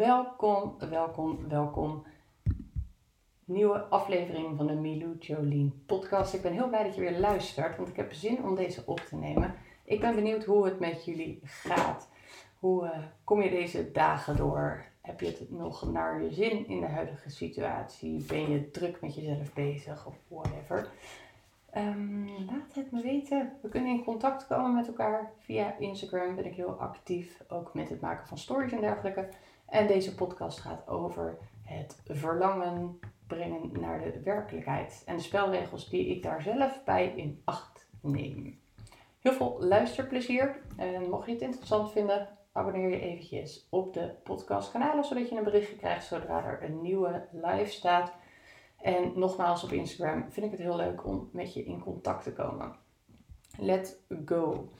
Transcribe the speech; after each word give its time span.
Welkom, 0.00 0.76
welkom, 0.78 1.48
welkom. 1.48 2.04
Nieuwe 3.44 3.78
aflevering 3.78 4.56
van 4.56 4.66
de 4.66 4.72
Milou 4.72 5.18
Jolien 5.18 5.82
podcast. 5.86 6.34
Ik 6.34 6.42
ben 6.42 6.52
heel 6.52 6.68
blij 6.68 6.82
dat 6.82 6.94
je 6.94 7.00
weer 7.00 7.18
luistert, 7.18 7.76
want 7.76 7.88
ik 7.88 7.96
heb 7.96 8.12
zin 8.12 8.44
om 8.44 8.54
deze 8.54 8.82
op 8.86 9.00
te 9.00 9.16
nemen. 9.16 9.54
Ik 9.84 10.00
ben 10.00 10.14
benieuwd 10.14 10.44
hoe 10.44 10.64
het 10.64 10.80
met 10.80 11.04
jullie 11.04 11.40
gaat. 11.42 12.08
Hoe 12.58 12.84
uh, 12.84 12.98
kom 13.24 13.42
je 13.42 13.50
deze 13.50 13.92
dagen 13.92 14.36
door? 14.36 14.84
Heb 15.00 15.20
je 15.20 15.26
het 15.26 15.50
nog 15.50 15.92
naar 15.92 16.22
je 16.22 16.32
zin 16.32 16.68
in 16.68 16.80
de 16.80 16.86
huidige 16.86 17.30
situatie? 17.30 18.24
Ben 18.24 18.50
je 18.50 18.70
druk 18.70 19.00
met 19.00 19.14
jezelf 19.14 19.52
bezig 19.52 20.06
of 20.06 20.14
whatever? 20.28 20.88
Um, 21.76 22.28
laat 22.28 22.74
het 22.74 22.90
me 22.90 23.02
weten. 23.02 23.52
We 23.62 23.68
kunnen 23.68 23.90
in 23.90 24.04
contact 24.04 24.46
komen 24.46 24.74
met 24.74 24.86
elkaar 24.86 25.32
via 25.38 25.78
Instagram. 25.78 26.34
Ben 26.34 26.46
ik 26.46 26.54
heel 26.54 26.80
actief, 26.80 27.42
ook 27.48 27.74
met 27.74 27.88
het 27.88 28.00
maken 28.00 28.26
van 28.26 28.38
stories 28.38 28.72
en 28.72 28.80
dergelijke. 28.80 29.28
En 29.70 29.86
deze 29.86 30.14
podcast 30.14 30.58
gaat 30.58 30.88
over 30.88 31.38
het 31.62 32.00
verlangen 32.06 32.98
brengen 33.26 33.80
naar 33.80 34.02
de 34.02 34.20
werkelijkheid. 34.22 35.02
En 35.06 35.16
de 35.16 35.22
spelregels 35.22 35.88
die 35.88 36.06
ik 36.06 36.22
daar 36.22 36.42
zelf 36.42 36.84
bij 36.84 37.12
in 37.16 37.42
acht 37.44 37.86
neem. 38.00 38.60
Heel 39.20 39.32
veel 39.32 39.56
luisterplezier. 39.60 40.62
En 40.76 41.10
mocht 41.10 41.26
je 41.26 41.32
het 41.32 41.40
interessant 41.40 41.92
vinden, 41.92 42.28
abonneer 42.52 42.90
je 42.90 43.00
eventjes 43.00 43.66
op 43.70 43.94
de 43.94 44.14
podcastkanalen. 44.22 45.04
Zodat 45.04 45.28
je 45.28 45.36
een 45.36 45.44
berichtje 45.44 45.76
krijgt 45.76 46.06
zodra 46.06 46.44
er 46.44 46.62
een 46.62 46.82
nieuwe 46.82 47.26
live 47.32 47.70
staat. 47.70 48.12
En 48.80 49.12
nogmaals 49.14 49.64
op 49.64 49.72
Instagram 49.72 50.30
vind 50.30 50.46
ik 50.46 50.52
het 50.52 50.60
heel 50.60 50.76
leuk 50.76 51.06
om 51.06 51.28
met 51.32 51.54
je 51.54 51.64
in 51.64 51.80
contact 51.80 52.22
te 52.22 52.32
komen. 52.32 52.76
Let's 53.58 53.96
go. 54.24 54.70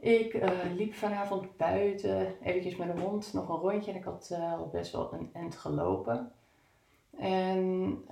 Ik 0.00 0.34
uh, 0.34 0.50
liep 0.76 0.94
vanavond 0.94 1.56
buiten, 1.56 2.34
eventjes 2.42 2.76
met 2.76 2.88
een 2.88 3.00
hond, 3.00 3.32
nog 3.32 3.48
een 3.48 3.56
rondje. 3.56 3.90
En 3.90 3.96
ik 3.96 4.04
had 4.04 4.28
uh, 4.32 4.52
al 4.52 4.68
best 4.68 4.92
wel 4.92 5.12
een 5.12 5.30
end 5.32 5.56
gelopen. 5.56 6.32
En 7.18 7.58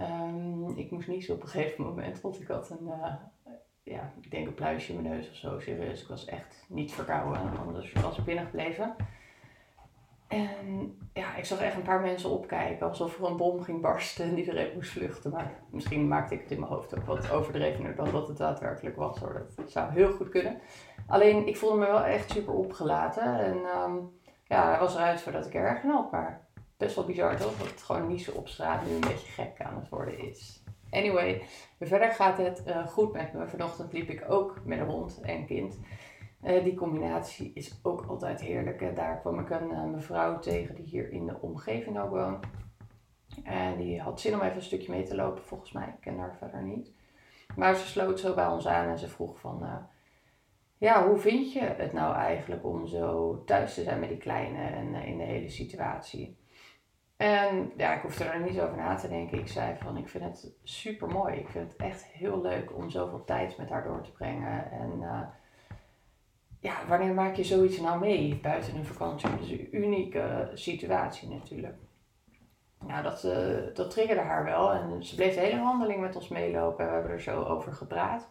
um, 0.00 0.76
ik 0.76 0.90
moest 0.90 1.08
niet 1.08 1.24
zo 1.24 1.32
op 1.32 1.42
een 1.42 1.48
gegeven 1.58 1.84
moment, 1.84 2.20
want 2.20 2.40
ik 2.40 2.48
had 2.48 2.70
een, 2.70 2.86
uh, 2.86 3.14
ja, 3.82 4.12
ik 4.20 4.30
denk 4.30 4.46
een 4.46 4.54
pluisje 4.54 4.92
in 4.92 5.02
mijn 5.02 5.14
neus 5.14 5.30
of 5.30 5.36
zo. 5.36 5.58
Serieus, 5.58 6.02
ik 6.02 6.08
was 6.08 6.24
echt 6.24 6.64
niet 6.68 6.92
verkouden, 6.92 7.58
anders 7.58 7.92
was 7.92 8.18
ik 8.18 8.24
binnengebleven. 8.24 8.96
En 10.28 10.98
ja, 11.12 11.36
ik 11.36 11.44
zag 11.44 11.60
echt 11.60 11.76
een 11.76 11.82
paar 11.82 12.00
mensen 12.00 12.30
opkijken 12.30 12.88
alsof 12.88 13.18
er 13.18 13.24
een 13.24 13.36
bom 13.36 13.62
ging 13.62 13.80
barsten 13.80 14.24
en 14.24 14.38
iedereen 14.38 14.70
moest 14.74 14.90
vluchten. 14.90 15.30
Maar 15.30 15.52
misschien 15.70 16.08
maakte 16.08 16.34
ik 16.34 16.40
het 16.40 16.50
in 16.50 16.60
mijn 16.60 16.72
hoofd 16.72 16.96
ook 16.96 17.04
wat 17.04 17.30
overdrevener 17.30 17.94
dan 17.94 18.10
dat 18.10 18.28
het 18.28 18.36
daadwerkelijk 18.36 18.96
was. 18.96 19.18
Hoor. 19.18 19.46
Dat 19.56 19.70
zou 19.70 19.92
heel 19.92 20.12
goed 20.12 20.28
kunnen. 20.28 20.60
Alleen 21.06 21.46
ik 21.46 21.56
voelde 21.56 21.78
me 21.78 21.86
wel 21.86 22.04
echt 22.04 22.30
super 22.30 22.54
opgelaten. 22.54 23.38
En 23.38 23.56
um, 23.56 24.10
ja, 24.44 24.70
hij 24.70 24.78
was 24.78 24.94
eruit 24.94 25.20
voordat 25.20 25.46
ik 25.46 25.54
erg 25.54 25.82
had. 25.82 26.10
Maar 26.10 26.46
best 26.76 26.94
wel 26.94 27.04
bizar 27.04 27.36
toch? 27.36 27.58
Dat 27.58 27.70
het 27.70 27.82
gewoon 27.82 28.06
niet 28.06 28.22
zo 28.22 28.32
op 28.32 28.48
straat 28.48 28.86
nu 28.86 28.94
een 28.94 29.00
beetje 29.00 29.32
gek 29.32 29.60
aan 29.60 29.76
het 29.76 29.88
worden 29.88 30.18
is. 30.18 30.62
Anyway, 30.90 31.42
verder 31.80 32.10
gaat 32.10 32.38
het 32.38 32.62
uh, 32.66 32.86
goed 32.86 33.12
met 33.12 33.32
me. 33.32 33.48
Vanochtend 33.48 33.92
liep 33.92 34.08
ik 34.08 34.24
ook 34.28 34.60
met 34.64 34.78
een 34.78 34.86
hond 34.86 35.20
en 35.20 35.46
kind. 35.46 35.78
Uh, 36.44 36.64
die 36.64 36.74
combinatie 36.74 37.52
is 37.54 37.80
ook 37.82 38.04
altijd 38.08 38.40
heerlijk. 38.40 38.96
Daar 38.96 39.20
kwam 39.20 39.38
ik 39.38 39.50
een 39.50 39.70
uh, 39.70 39.84
mevrouw 39.84 40.38
tegen 40.38 40.74
die 40.74 40.84
hier 40.84 41.10
in 41.10 41.26
de 41.26 41.40
omgeving 41.40 41.98
ook 42.00 42.10
woont. 42.10 42.46
En 43.44 43.76
die 43.76 44.00
had 44.00 44.20
zin 44.20 44.34
om 44.34 44.40
even 44.40 44.56
een 44.56 44.62
stukje 44.62 44.90
mee 44.90 45.02
te 45.02 45.14
lopen, 45.14 45.44
volgens 45.44 45.72
mij. 45.72 45.88
Ik 45.88 46.00
ken 46.00 46.18
haar 46.18 46.36
verder 46.38 46.62
niet. 46.62 46.92
Maar 47.56 47.74
ze 47.74 47.86
sloot 47.86 48.20
zo 48.20 48.34
bij 48.34 48.46
ons 48.46 48.66
aan 48.66 48.88
en 48.88 48.98
ze 48.98 49.08
vroeg 49.08 49.40
van... 49.40 49.62
Uh, 49.62 49.76
ja, 50.76 51.06
hoe 51.06 51.18
vind 51.18 51.52
je 51.52 51.60
het 51.60 51.92
nou 51.92 52.14
eigenlijk 52.14 52.64
om 52.64 52.86
zo 52.86 53.42
thuis 53.44 53.74
te 53.74 53.82
zijn 53.82 54.00
met 54.00 54.08
die 54.08 54.18
kleine 54.18 54.58
en 54.58 54.94
in 54.94 55.18
de 55.18 55.24
hele 55.24 55.48
situatie? 55.48 56.38
En 57.16 57.72
ja, 57.76 57.94
ik 57.94 58.02
hoefde 58.02 58.24
er 58.24 58.40
niet 58.40 58.60
over 58.60 58.76
na 58.76 58.94
te 58.94 59.08
denken. 59.08 59.38
Ik 59.38 59.48
zei 59.48 59.76
van, 59.76 59.96
ik 59.96 60.08
vind 60.08 60.24
het 60.24 60.52
super 60.62 61.08
mooi. 61.08 61.36
Ik 61.36 61.48
vind 61.48 61.72
het 61.72 61.80
echt 61.80 62.04
heel 62.04 62.40
leuk 62.40 62.76
om 62.76 62.90
zoveel 62.90 63.24
tijd 63.24 63.56
met 63.56 63.68
haar 63.68 63.84
door 63.84 64.02
te 64.02 64.12
brengen. 64.12 64.70
En 64.70 65.02
ja, 66.60 66.74
wanneer 66.88 67.14
maak 67.14 67.36
je 67.36 67.44
zoiets 67.44 67.80
nou 67.80 68.00
mee 68.00 68.38
buiten 68.42 68.76
een 68.76 68.84
vakantie? 68.84 69.30
Dat 69.30 69.40
is 69.40 69.50
een 69.50 69.68
unieke 69.76 70.50
situatie 70.54 71.28
natuurlijk. 71.28 71.76
Nou, 72.86 73.02
dat, 73.02 73.24
uh, 73.24 73.74
dat 73.74 73.90
triggerde 73.90 74.22
haar 74.22 74.44
wel 74.44 74.72
en 74.72 75.04
ze 75.04 75.14
bleef 75.14 75.34
de 75.34 75.40
hele 75.40 75.60
wandeling 75.60 76.00
met 76.00 76.16
ons 76.16 76.28
meelopen 76.28 76.84
en 76.84 76.90
we 76.90 76.94
hebben 76.94 77.12
er 77.12 77.20
zo 77.20 77.42
over 77.42 77.72
gepraat. 77.72 78.28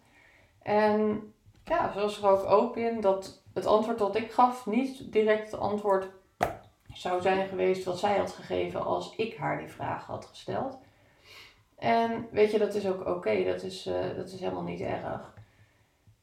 En 0.61 1.33
ja, 1.63 1.91
ze 1.91 1.99
was 1.99 2.21
er 2.21 2.29
ook 2.29 2.43
open 2.43 2.91
in 2.91 3.01
dat 3.01 3.43
het 3.53 3.65
antwoord 3.65 3.97
dat 3.97 4.15
ik 4.15 4.31
gaf 4.31 4.65
niet 4.65 5.11
direct 5.11 5.51
het 5.51 5.59
antwoord 5.59 6.09
zou 6.93 7.21
zijn 7.21 7.47
geweest 7.47 7.83
wat 7.83 7.99
zij 7.99 8.17
had 8.17 8.31
gegeven 8.31 8.85
als 8.85 9.15
ik 9.15 9.37
haar 9.37 9.57
die 9.57 9.67
vraag 9.67 10.05
had 10.05 10.25
gesteld. 10.25 10.77
En 11.75 12.27
weet 12.31 12.51
je, 12.51 12.57
dat 12.57 12.73
is 12.73 12.87
ook 12.87 13.07
oké, 13.07 13.43
dat, 13.43 13.63
is, 13.63 13.87
uh, 13.87 14.15
dat 14.15 14.31
is 14.31 14.39
helemaal 14.39 14.63
niet 14.63 14.81
erg. 14.81 15.35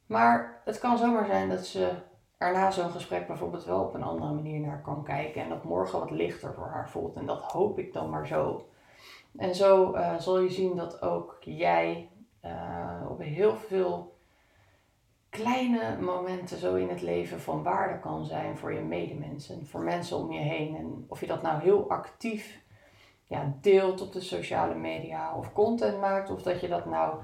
Maar 0.07 0.61
het 0.65 0.79
kan 0.79 0.99
zomaar 0.99 1.27
zijn 1.27 1.49
dat 1.49 1.67
ze 1.67 1.93
er 2.39 2.53
na 2.53 2.71
zo'n 2.71 2.91
gesprek 2.91 3.27
bijvoorbeeld 3.27 3.65
wel 3.65 3.81
op 3.81 3.95
een 3.95 4.03
andere 4.03 4.33
manier 4.33 4.61
naar 4.61 4.83
kan 4.83 5.05
kijken. 5.05 5.43
En 5.43 5.49
dat 5.49 5.65
morgen 5.65 5.99
wat 5.99 6.11
lichter 6.11 6.55
voor 6.55 6.69
haar 6.69 6.91
voelt. 6.91 7.17
En 7.17 7.27
dat 7.27 7.43
hoop 7.43 7.79
ik 7.79 7.93
dan 7.93 8.11
maar 8.11 8.27
zo. 8.27 8.69
En 9.37 9.55
zo 9.55 9.95
uh, 9.95 10.15
zal 10.19 10.39
je 10.39 10.51
zien 10.51 10.77
dat 10.77 11.03
ook 11.03 11.37
jij 11.41 12.09
uh, 12.45 13.01
op 13.09 13.21
heel 13.21 13.57
veel 13.57 14.17
kleine 15.29 15.97
momenten 16.01 16.59
zo 16.59 16.75
in 16.75 16.89
het 16.89 17.03
leven 17.03 17.41
van 17.41 17.63
waarde 17.63 17.99
kan 17.99 18.25
zijn 18.25 18.59
voor 18.59 18.73
je 18.73 18.81
medemensen. 18.81 19.67
Voor 19.67 19.81
mensen 19.81 20.17
om 20.17 20.33
je 20.33 20.41
heen. 20.41 20.77
En 20.77 21.05
of 21.09 21.21
je 21.21 21.27
dat 21.27 21.43
nou 21.43 21.63
heel 21.63 21.91
actief 21.91 22.63
ja, 23.27 23.55
deelt 23.61 24.01
op 24.01 24.13
de 24.13 24.21
sociale 24.21 24.75
media 24.75 25.35
of 25.37 25.53
content 25.53 26.01
maakt. 26.01 26.31
Of 26.31 26.43
dat 26.43 26.61
je 26.61 26.69
dat 26.69 26.85
nou 26.85 27.19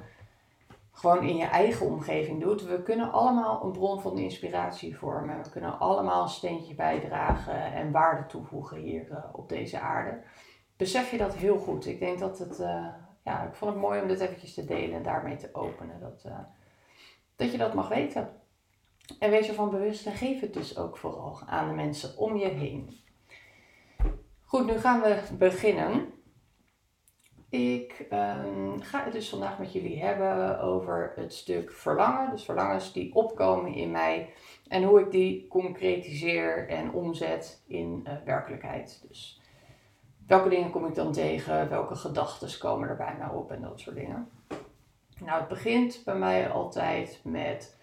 gewoon 1.01 1.25
in 1.25 1.37
je 1.37 1.45
eigen 1.45 1.87
omgeving 1.87 2.41
doet. 2.41 2.63
We 2.63 2.83
kunnen 2.83 3.13
allemaal 3.13 3.65
een 3.65 3.73
bron 3.73 4.01
van 4.01 4.19
inspiratie 4.19 4.99
vormen. 4.99 5.43
We 5.43 5.51
kunnen 5.51 5.79
allemaal 5.79 6.23
een 6.23 6.29
steentje 6.29 6.75
bijdragen 6.75 7.73
en 7.73 7.91
waarde 7.91 8.27
toevoegen 8.27 8.77
hier 8.77 9.09
uh, 9.11 9.25
op 9.33 9.49
deze 9.49 9.79
aarde. 9.79 10.23
Besef 10.77 11.11
je 11.11 11.19
dat 11.19 11.35
heel 11.35 11.59
goed. 11.59 11.87
Ik 11.87 11.99
denk 11.99 12.19
dat 12.19 12.39
het, 12.39 12.61
uh, 12.61 12.87
ja, 13.25 13.43
ik 13.43 13.55
vond 13.55 13.73
het 13.73 13.81
mooi 13.81 14.01
om 14.01 14.09
dit 14.09 14.21
eventjes 14.21 14.55
te 14.55 14.65
delen 14.65 14.97
en 14.97 15.03
daarmee 15.03 15.37
te 15.37 15.49
openen. 15.53 16.01
Dat, 16.01 16.23
uh, 16.27 16.39
dat 17.37 17.53
je 17.53 17.59
dat 17.59 17.75
mag 17.75 17.89
weten. 17.89 18.29
En 19.19 19.31
wees 19.31 19.49
ervan 19.49 19.71
bewust 19.71 20.07
en 20.07 20.13
geef 20.13 20.41
het 20.41 20.55
dus 20.55 20.79
ook 20.79 20.97
vooral 20.97 21.41
aan 21.47 21.69
de 21.69 21.75
mensen 21.75 22.19
om 22.19 22.37
je 22.37 22.49
heen. 22.49 23.01
Goed, 24.45 24.67
nu 24.67 24.79
gaan 24.79 25.01
we 25.01 25.23
beginnen. 25.39 26.13
Ik 27.51 28.07
um, 28.13 28.83
ga 28.83 29.05
het 29.05 29.13
dus 29.13 29.29
vandaag 29.29 29.59
met 29.59 29.73
jullie 29.73 30.03
hebben 30.03 30.61
over 30.61 31.13
het 31.17 31.35
stuk 31.35 31.73
verlangen. 31.73 32.31
Dus 32.31 32.45
verlangens 32.45 32.93
die 32.93 33.15
opkomen 33.15 33.75
in 33.75 33.91
mij 33.91 34.33
en 34.69 34.83
hoe 34.83 35.01
ik 35.01 35.11
die 35.11 35.49
concretiseer 35.49 36.69
en 36.69 36.93
omzet 36.93 37.63
in 37.67 38.05
uh, 38.07 38.13
werkelijkheid. 38.25 39.05
Dus 39.09 39.41
welke 40.27 40.49
dingen 40.49 40.71
kom 40.71 40.87
ik 40.87 40.95
dan 40.95 41.13
tegen? 41.13 41.69
Welke 41.69 41.95
gedachten 41.95 42.59
komen 42.59 42.89
er 42.89 42.97
bij 42.97 43.15
mij 43.19 43.29
op 43.29 43.51
en 43.51 43.63
dat 43.63 43.81
soort 43.81 43.97
dingen. 43.97 44.31
Nou, 45.21 45.39
het 45.39 45.49
begint 45.49 46.03
bij 46.05 46.17
mij 46.17 46.51
altijd 46.51 47.21
met 47.25 47.79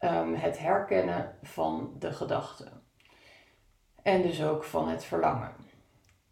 um, 0.00 0.34
het 0.34 0.58
herkennen 0.58 1.38
van 1.42 1.92
de 1.98 2.12
gedachten. 2.12 2.82
En 4.02 4.22
dus 4.22 4.44
ook 4.44 4.64
van 4.64 4.88
het 4.88 5.04
verlangen. 5.04 5.61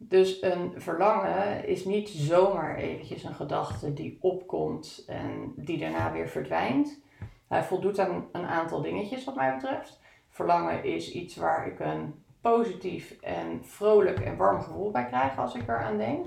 Dus 0.02 0.42
een 0.42 0.72
verlangen 0.76 1.66
is 1.66 1.84
niet 1.84 2.08
zomaar 2.08 2.76
eventjes 2.76 3.24
een 3.24 3.34
gedachte 3.34 3.92
die 3.92 4.18
opkomt 4.20 5.04
en 5.06 5.52
die 5.56 5.78
daarna 5.78 6.12
weer 6.12 6.28
verdwijnt. 6.28 7.00
Hij 7.48 7.64
voldoet 7.64 7.98
aan 7.98 8.28
een 8.32 8.46
aantal 8.46 8.82
dingetjes 8.82 9.24
wat 9.24 9.34
mij 9.34 9.54
betreft. 9.54 10.00
Verlangen 10.28 10.84
is 10.84 11.12
iets 11.12 11.36
waar 11.36 11.66
ik 11.66 11.80
een 11.80 12.24
positief 12.40 13.20
en 13.20 13.64
vrolijk 13.64 14.20
en 14.20 14.36
warm 14.36 14.60
gevoel 14.60 14.91
bij 14.91 15.06
krijg 15.06 15.38
als 15.38 15.54
ik 15.54 15.68
eraan 15.68 15.97
denk. 15.97 16.26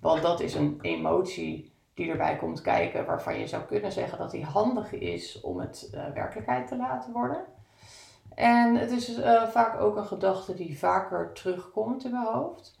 Want 0.00 0.22
dat 0.22 0.40
is 0.40 0.54
een 0.54 0.78
emotie 0.80 1.72
die 1.94 2.10
erbij 2.10 2.36
komt 2.36 2.60
kijken 2.60 3.06
waarvan 3.06 3.38
je 3.38 3.46
zou 3.46 3.62
kunnen 3.62 3.92
zeggen 3.92 4.18
dat 4.18 4.30
die 4.30 4.44
handig 4.44 4.92
is 4.92 5.40
om 5.40 5.58
het 5.58 5.90
uh, 5.94 6.12
werkelijkheid 6.14 6.68
te 6.68 6.76
laten 6.76 7.12
worden. 7.12 7.44
En 8.34 8.74
het 8.74 8.90
is 8.90 9.18
uh, 9.18 9.42
vaak 9.46 9.80
ook 9.80 9.96
een 9.96 10.06
gedachte 10.06 10.54
die 10.54 10.78
vaker 10.78 11.32
terugkomt 11.32 12.04
in 12.04 12.10
mijn 12.10 12.26
hoofd. 12.26 12.77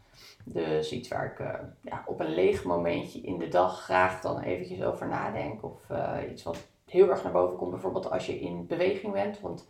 Dus 0.52 0.92
iets 0.92 1.08
waar 1.08 1.24
ik 1.26 1.38
uh, 1.38 1.54
ja, 1.80 2.02
op 2.06 2.20
een 2.20 2.34
leeg 2.34 2.64
momentje 2.64 3.20
in 3.20 3.38
de 3.38 3.48
dag 3.48 3.80
graag 3.82 4.20
dan 4.20 4.40
eventjes 4.40 4.82
over 4.82 5.08
nadenk. 5.08 5.64
Of 5.64 5.88
uh, 5.90 6.14
iets 6.30 6.42
wat 6.42 6.66
heel 6.84 7.10
erg 7.10 7.22
naar 7.22 7.32
boven 7.32 7.56
komt, 7.56 7.70
bijvoorbeeld 7.70 8.10
als 8.10 8.26
je 8.26 8.40
in 8.40 8.66
beweging 8.66 9.12
bent. 9.12 9.40
Want 9.40 9.68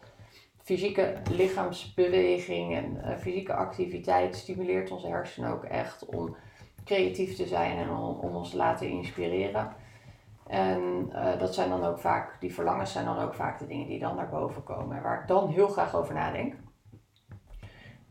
fysieke 0.63 1.15
lichaamsbeweging 1.31 2.75
en 2.75 3.01
uh, 3.05 3.17
fysieke 3.17 3.55
activiteit 3.55 4.37
stimuleert 4.37 4.91
onze 4.91 5.07
hersenen 5.07 5.53
ook 5.53 5.65
echt 5.65 6.07
om 6.07 6.37
creatief 6.85 7.37
te 7.37 7.47
zijn 7.47 7.79
en 7.79 7.91
om, 7.91 8.19
om 8.19 8.35
ons 8.35 8.51
te 8.51 8.57
laten 8.57 8.89
inspireren. 8.89 9.73
En 10.47 11.13
dat 11.39 11.55
zijn 11.55 11.69
dan 11.69 11.85
ook 11.85 11.99
vaak, 11.99 12.41
die 12.41 12.55
verlangens 12.55 12.93
zijn 12.93 13.05
dan 13.05 13.19
ook 13.19 13.35
vaak 13.35 13.59
de 13.59 13.67
dingen 13.67 13.87
die 13.87 13.99
dan 13.99 14.17
naar 14.17 14.29
boven 14.29 14.65
komen. 14.65 14.97
En 14.97 15.03
waar 15.03 15.21
ik 15.21 15.29
dan 15.29 15.49
heel 15.49 15.69
graag 15.69 15.97
over 15.97 16.15
nadenk. 16.15 16.55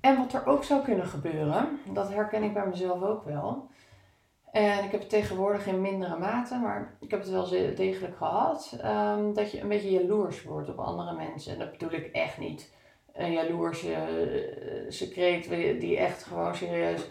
En 0.07 0.17
wat 0.17 0.33
er 0.33 0.45
ook 0.45 0.63
zou 0.63 0.83
kunnen 0.83 1.05
gebeuren, 1.05 1.79
dat 1.93 2.09
herken 2.09 2.43
ik 2.43 2.53
bij 2.53 2.67
mezelf 2.67 3.01
ook 3.01 3.23
wel. 3.23 3.67
En 4.51 4.83
ik 4.83 4.91
heb 4.91 4.99
het 4.99 5.09
tegenwoordig 5.09 5.67
in 5.67 5.81
mindere 5.81 6.17
mate, 6.17 6.55
maar 6.55 6.97
ik 6.99 7.11
heb 7.11 7.19
het 7.19 7.29
wel 7.29 7.49
degelijk 7.75 8.17
gehad. 8.17 8.77
Ehm, 8.81 9.33
dat 9.33 9.51
je 9.51 9.61
een 9.61 9.67
beetje 9.67 9.91
jaloers 9.91 10.43
wordt 10.43 10.69
op 10.69 10.79
andere 10.79 11.13
mensen. 11.13 11.53
En 11.53 11.59
dat 11.59 11.71
bedoel 11.71 11.91
ik 11.91 12.05
echt 12.05 12.37
niet 12.37 12.73
een 13.13 13.31
jaloerse 13.31 13.91
uh, 13.91 14.91
secreet 14.91 15.49
die 15.79 15.97
echt 15.97 16.23
gewoon 16.23 16.55
serieus 16.55 17.09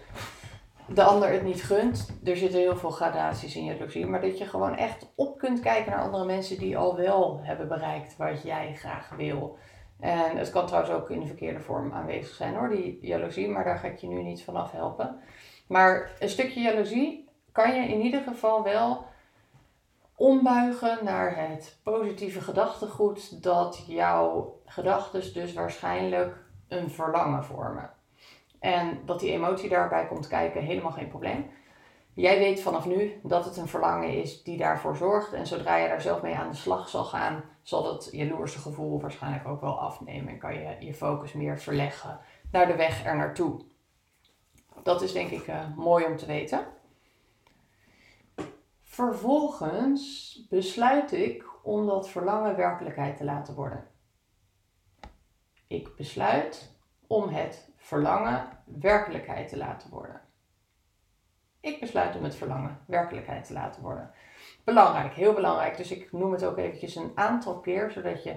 de 0.88 1.02
ander 1.02 1.32
het 1.32 1.42
niet 1.42 1.62
gunt. 1.62 2.08
Er 2.25 2.37
zitten 2.37 2.60
heel 2.60 2.76
veel 2.76 2.90
gradaties 2.90 3.56
in 3.56 3.64
jaloezie. 3.64 4.06
Maar 4.06 4.20
dat 4.20 4.38
je 4.38 4.44
gewoon 4.44 4.76
echt 4.76 5.12
op 5.14 5.38
kunt 5.38 5.60
kijken 5.60 5.92
naar 5.92 6.02
andere 6.02 6.25
mensen 6.25 6.58
die 6.58 6.78
al 6.78 6.96
wel 6.96 7.40
hebben 7.42 7.69
bereikt 7.69 8.16
wat 8.16 8.42
jij 8.42 8.75
graag 8.75 9.10
wil. 9.16 9.58
En 10.00 10.37
het 10.37 10.50
kan 10.50 10.66
trouwens 10.66 10.93
ook 10.94 11.10
in 11.10 11.20
de 11.20 11.26
verkeerde 11.26 11.60
vorm 11.60 11.93
aanwezig 11.93 12.34
zijn 12.34 12.54
hoor, 12.54 12.69
die 12.69 12.98
jaloezie. 13.00 13.48
Maar 13.48 13.64
daar 13.64 13.78
ga 13.78 13.88
ik 13.88 13.98
je 13.98 14.06
nu 14.06 14.22
niet 14.22 14.44
vanaf 14.44 14.72
helpen. 14.72 15.20
Maar 15.66 16.10
een 16.19 16.28
stukje 16.28 16.60
jaloezie 16.60 17.28
kan 17.52 17.75
je 17.75 17.88
in 17.88 18.00
ieder 18.00 18.22
geval 18.22 18.62
wel 18.62 19.04
ombuigen 20.16 20.98
naar 21.02 21.37
het 21.37 21.78
positieve 21.82 22.40
gedachtegoed 22.40 23.43
dat 23.43 23.84
jouw 23.87 24.60
gedachten 24.64 25.32
dus 25.32 25.52
waarschijnlijk 25.52 26.37
een 26.69 26.90
verlangen 26.90 27.44
vormen. 27.44 27.90
En 28.58 29.00
dat 29.04 29.20
die 29.20 29.32
emotie 29.32 29.69
daarbij 29.69 30.06
komt 30.06 30.26
kijken, 30.26 30.62
helemaal 30.62 30.90
geen 30.90 31.08
probleem. 31.08 31.50
Jij 32.16 32.38
weet 32.38 32.60
vanaf 32.60 32.86
nu 32.86 33.20
dat 33.22 33.44
het 33.44 33.56
een 33.56 33.68
verlangen 33.68 34.22
is 34.22 34.42
die 34.42 34.56
daarvoor 34.56 34.96
zorgt. 34.96 35.32
En 35.32 35.46
zodra 35.46 35.76
je 35.76 35.88
daar 35.88 36.00
zelf 36.00 36.22
mee 36.22 36.34
aan 36.34 36.50
de 36.50 36.56
slag 36.56 36.88
zal 36.88 37.04
gaan, 37.04 37.44
zal 37.62 37.82
dat 37.82 38.08
jaloerse 38.12 38.58
gevoel 38.58 39.00
waarschijnlijk 39.00 39.48
ook 39.48 39.60
wel 39.60 39.80
afnemen. 39.80 40.28
En 40.28 40.38
kan 40.38 40.54
je 40.54 40.76
je 40.80 40.94
focus 40.94 41.32
meer 41.32 41.58
verleggen 41.58 42.20
naar 42.50 42.66
de 42.66 42.76
weg 42.76 43.04
er 43.04 43.16
naartoe. 43.16 43.60
Dat 44.82 45.02
is 45.02 45.12
denk 45.12 45.30
ik 45.30 45.46
uh, 45.46 45.76
mooi 45.76 46.04
om 46.04 46.16
te 46.16 46.26
weten. 46.26 46.66
Vervolgens 48.82 50.40
besluit 50.48 51.12
ik 51.12 51.44
om 51.62 51.86
dat 51.86 52.08
verlangen 52.08 52.56
werkelijkheid 52.56 53.16
te 53.16 53.24
laten 53.24 53.54
worden. 53.54 53.86
Ik 55.66 55.96
besluit 55.96 56.76
om 57.06 57.28
het 57.28 57.68
verlangen 57.76 58.48
werkelijkheid 58.64 59.48
te 59.48 59.56
laten 59.56 59.90
worden. 59.90 60.25
Ik 61.66 61.80
besluit 61.80 62.16
om 62.16 62.24
het 62.24 62.34
verlangen 62.34 62.78
werkelijkheid 62.86 63.44
te 63.44 63.52
laten 63.52 63.82
worden. 63.82 64.10
Belangrijk, 64.64 65.14
heel 65.14 65.32
belangrijk. 65.32 65.76
Dus 65.76 65.90
ik 65.90 66.12
noem 66.12 66.32
het 66.32 66.44
ook 66.44 66.58
eventjes 66.58 66.94
een 66.94 67.12
aantal 67.14 67.60
keer, 67.60 67.90
zodat 67.90 68.22
je 68.22 68.36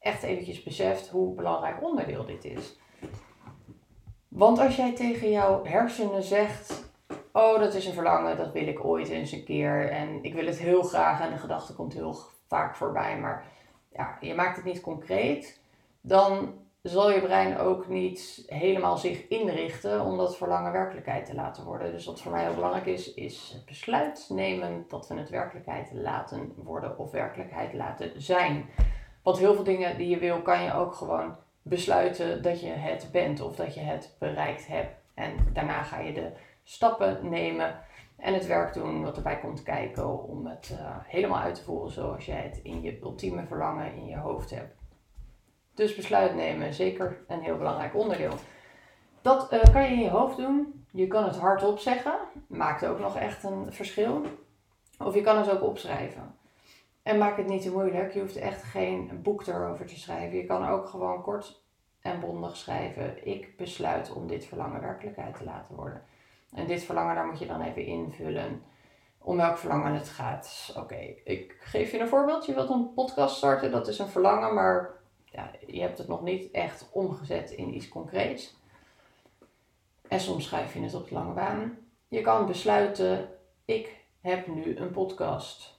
echt 0.00 0.22
eventjes 0.22 0.62
beseft 0.62 1.08
hoe 1.08 1.34
belangrijk 1.34 1.82
onderdeel 1.82 2.26
dit 2.26 2.44
is. 2.44 2.78
Want 4.28 4.58
als 4.58 4.76
jij 4.76 4.94
tegen 4.94 5.30
jouw 5.30 5.64
hersenen 5.64 6.22
zegt, 6.22 6.90
oh 7.32 7.58
dat 7.58 7.74
is 7.74 7.86
een 7.86 7.92
verlangen, 7.92 8.36
dat 8.36 8.52
wil 8.52 8.66
ik 8.66 8.84
ooit 8.84 9.08
eens 9.08 9.32
een 9.32 9.44
keer 9.44 9.90
en 9.90 10.22
ik 10.22 10.34
wil 10.34 10.46
het 10.46 10.58
heel 10.58 10.82
graag 10.82 11.20
en 11.20 11.30
de 11.30 11.38
gedachte 11.38 11.74
komt 11.74 11.92
heel 11.92 12.16
vaak 12.46 12.76
voorbij, 12.76 13.18
maar 13.18 13.44
ja, 13.92 14.16
je 14.20 14.34
maakt 14.34 14.56
het 14.56 14.64
niet 14.64 14.80
concreet, 14.80 15.60
dan 16.00 16.54
zal 16.82 17.12
je 17.12 17.20
brein 17.20 17.58
ook 17.58 17.88
niet 17.88 18.44
helemaal 18.46 18.96
zich 18.96 19.28
inrichten 19.28 20.04
om 20.04 20.16
dat 20.16 20.36
verlangen 20.36 20.72
werkelijkheid 20.72 21.26
te 21.26 21.34
laten 21.34 21.64
worden. 21.64 21.92
Dus 21.92 22.04
wat 22.04 22.20
voor 22.20 22.32
mij 22.32 22.44
heel 22.44 22.54
belangrijk 22.54 22.86
is, 22.86 23.14
is 23.14 23.50
het 23.54 23.64
besluit 23.64 24.26
nemen 24.28 24.84
dat 24.88 25.08
we 25.08 25.14
het 25.14 25.30
werkelijkheid 25.30 25.90
laten 25.92 26.52
worden 26.56 26.98
of 26.98 27.10
werkelijkheid 27.10 27.72
laten 27.72 28.22
zijn. 28.22 28.70
Want 29.22 29.38
heel 29.38 29.54
veel 29.54 29.64
dingen 29.64 29.96
die 29.96 30.08
je 30.08 30.18
wil, 30.18 30.42
kan 30.42 30.62
je 30.62 30.74
ook 30.74 30.94
gewoon 30.94 31.36
besluiten 31.62 32.42
dat 32.42 32.60
je 32.60 32.70
het 32.70 33.08
bent 33.12 33.40
of 33.40 33.56
dat 33.56 33.74
je 33.74 33.80
het 33.80 34.16
bereikt 34.18 34.66
hebt. 34.66 34.96
En 35.14 35.32
daarna 35.52 35.82
ga 35.82 35.98
je 35.98 36.12
de 36.12 36.32
stappen 36.64 37.28
nemen 37.28 37.80
en 38.16 38.34
het 38.34 38.46
werk 38.46 38.74
doen 38.74 39.02
wat 39.02 39.16
erbij 39.16 39.38
komt 39.38 39.62
kijken 39.62 40.28
om 40.28 40.46
het 40.46 40.70
uh, 40.72 40.96
helemaal 41.04 41.38
uit 41.38 41.54
te 41.54 41.62
voeren 41.62 41.92
zoals 41.92 42.26
jij 42.26 42.42
het 42.42 42.60
in 42.62 42.82
je 42.82 42.98
ultieme 43.02 43.46
verlangen 43.46 43.94
in 43.94 44.06
je 44.06 44.16
hoofd 44.16 44.50
hebt. 44.50 44.77
Dus 45.78 45.94
besluit 45.94 46.34
nemen, 46.34 46.74
zeker 46.74 47.24
een 47.26 47.40
heel 47.40 47.56
belangrijk 47.56 47.94
onderdeel. 47.94 48.32
Dat 49.22 49.52
uh, 49.52 49.62
kan 49.72 49.82
je 49.82 49.88
in 49.88 50.00
je 50.00 50.10
hoofd 50.10 50.36
doen. 50.36 50.84
Je 50.90 51.06
kan 51.06 51.24
het 51.24 51.36
hardop 51.36 51.78
zeggen, 51.78 52.18
maakt 52.46 52.86
ook 52.86 52.98
nog 52.98 53.16
echt 53.16 53.44
een 53.44 53.72
verschil. 53.72 54.22
Of 54.98 55.14
je 55.14 55.20
kan 55.20 55.38
het 55.38 55.50
ook 55.50 55.62
opschrijven. 55.62 56.34
En 57.02 57.18
maak 57.18 57.36
het 57.36 57.46
niet 57.46 57.62
te 57.62 57.70
moeilijk. 57.70 58.12
Je 58.12 58.20
hoeft 58.20 58.36
echt 58.36 58.62
geen 58.62 59.20
boek 59.22 59.46
erover 59.46 59.86
te 59.86 59.98
schrijven. 59.98 60.38
Je 60.38 60.46
kan 60.46 60.68
ook 60.68 60.88
gewoon 60.88 61.22
kort 61.22 61.62
en 62.00 62.20
bondig 62.20 62.56
schrijven. 62.56 63.26
Ik 63.26 63.56
besluit 63.56 64.12
om 64.12 64.26
dit 64.26 64.44
verlangen 64.44 64.80
werkelijkheid 64.80 65.36
te 65.36 65.44
laten 65.44 65.76
worden. 65.76 66.02
En 66.52 66.66
dit 66.66 66.82
verlangen, 66.82 67.14
daar 67.14 67.26
moet 67.26 67.38
je 67.38 67.46
dan 67.46 67.62
even 67.62 67.84
invullen 67.84 68.62
om 69.18 69.36
welk 69.36 69.58
verlangen 69.58 69.94
het 69.94 70.08
gaat. 70.08 70.72
Oké, 70.76 71.14
ik 71.24 71.56
geef 71.60 71.90
je 71.90 71.98
een 71.98 72.08
voorbeeld. 72.08 72.46
Je 72.46 72.54
wilt 72.54 72.70
een 72.70 72.92
podcast 72.94 73.36
starten, 73.36 73.70
dat 73.70 73.88
is 73.88 73.98
een 73.98 74.08
verlangen, 74.08 74.54
maar 74.54 74.97
je 75.66 75.80
hebt 75.80 75.98
het 75.98 76.08
nog 76.08 76.22
niet 76.22 76.50
echt 76.50 76.88
omgezet 76.92 77.50
in 77.50 77.74
iets 77.74 77.88
concreets. 77.88 78.56
En 80.08 80.20
soms 80.20 80.44
schrijf 80.44 80.74
je 80.74 80.80
het 80.80 80.94
op 80.94 81.08
de 81.08 81.14
lange 81.14 81.32
baan. 81.32 81.78
Je 82.08 82.20
kan 82.20 82.46
besluiten, 82.46 83.28
ik 83.64 83.96
heb 84.20 84.46
nu 84.46 84.76
een 84.76 84.90
podcast. 84.90 85.78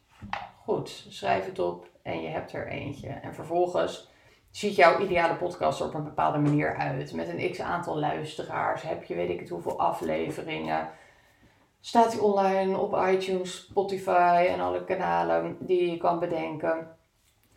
Goed, 0.64 1.06
schrijf 1.10 1.46
het 1.46 1.60
op 1.60 1.90
en 2.02 2.22
je 2.22 2.28
hebt 2.28 2.54
er 2.54 2.68
eentje. 2.68 3.08
En 3.08 3.34
vervolgens 3.34 4.10
ziet 4.52 4.76
jouw 4.76 5.00
ideale 5.00 5.36
podcast 5.36 5.80
er 5.80 5.86
op 5.86 5.94
een 5.94 6.04
bepaalde 6.04 6.38
manier 6.38 6.76
uit. 6.76 7.14
Met 7.14 7.28
een 7.28 7.52
x 7.52 7.60
aantal 7.60 8.00
luisteraars. 8.00 8.82
Heb 8.82 9.04
je 9.04 9.16
weet 9.16 9.30
ik 9.30 9.40
het 9.40 9.50
hoeveel 9.50 9.80
afleveringen. 9.80 10.90
Staat 11.80 12.12
die 12.12 12.22
online 12.22 12.78
op 12.78 12.96
iTunes, 13.08 13.58
Spotify 13.58 14.46
en 14.50 14.60
alle 14.60 14.84
kanalen 14.84 15.58
die 15.60 15.92
je 15.92 15.98
kan 15.98 16.20
bedenken 16.20 16.98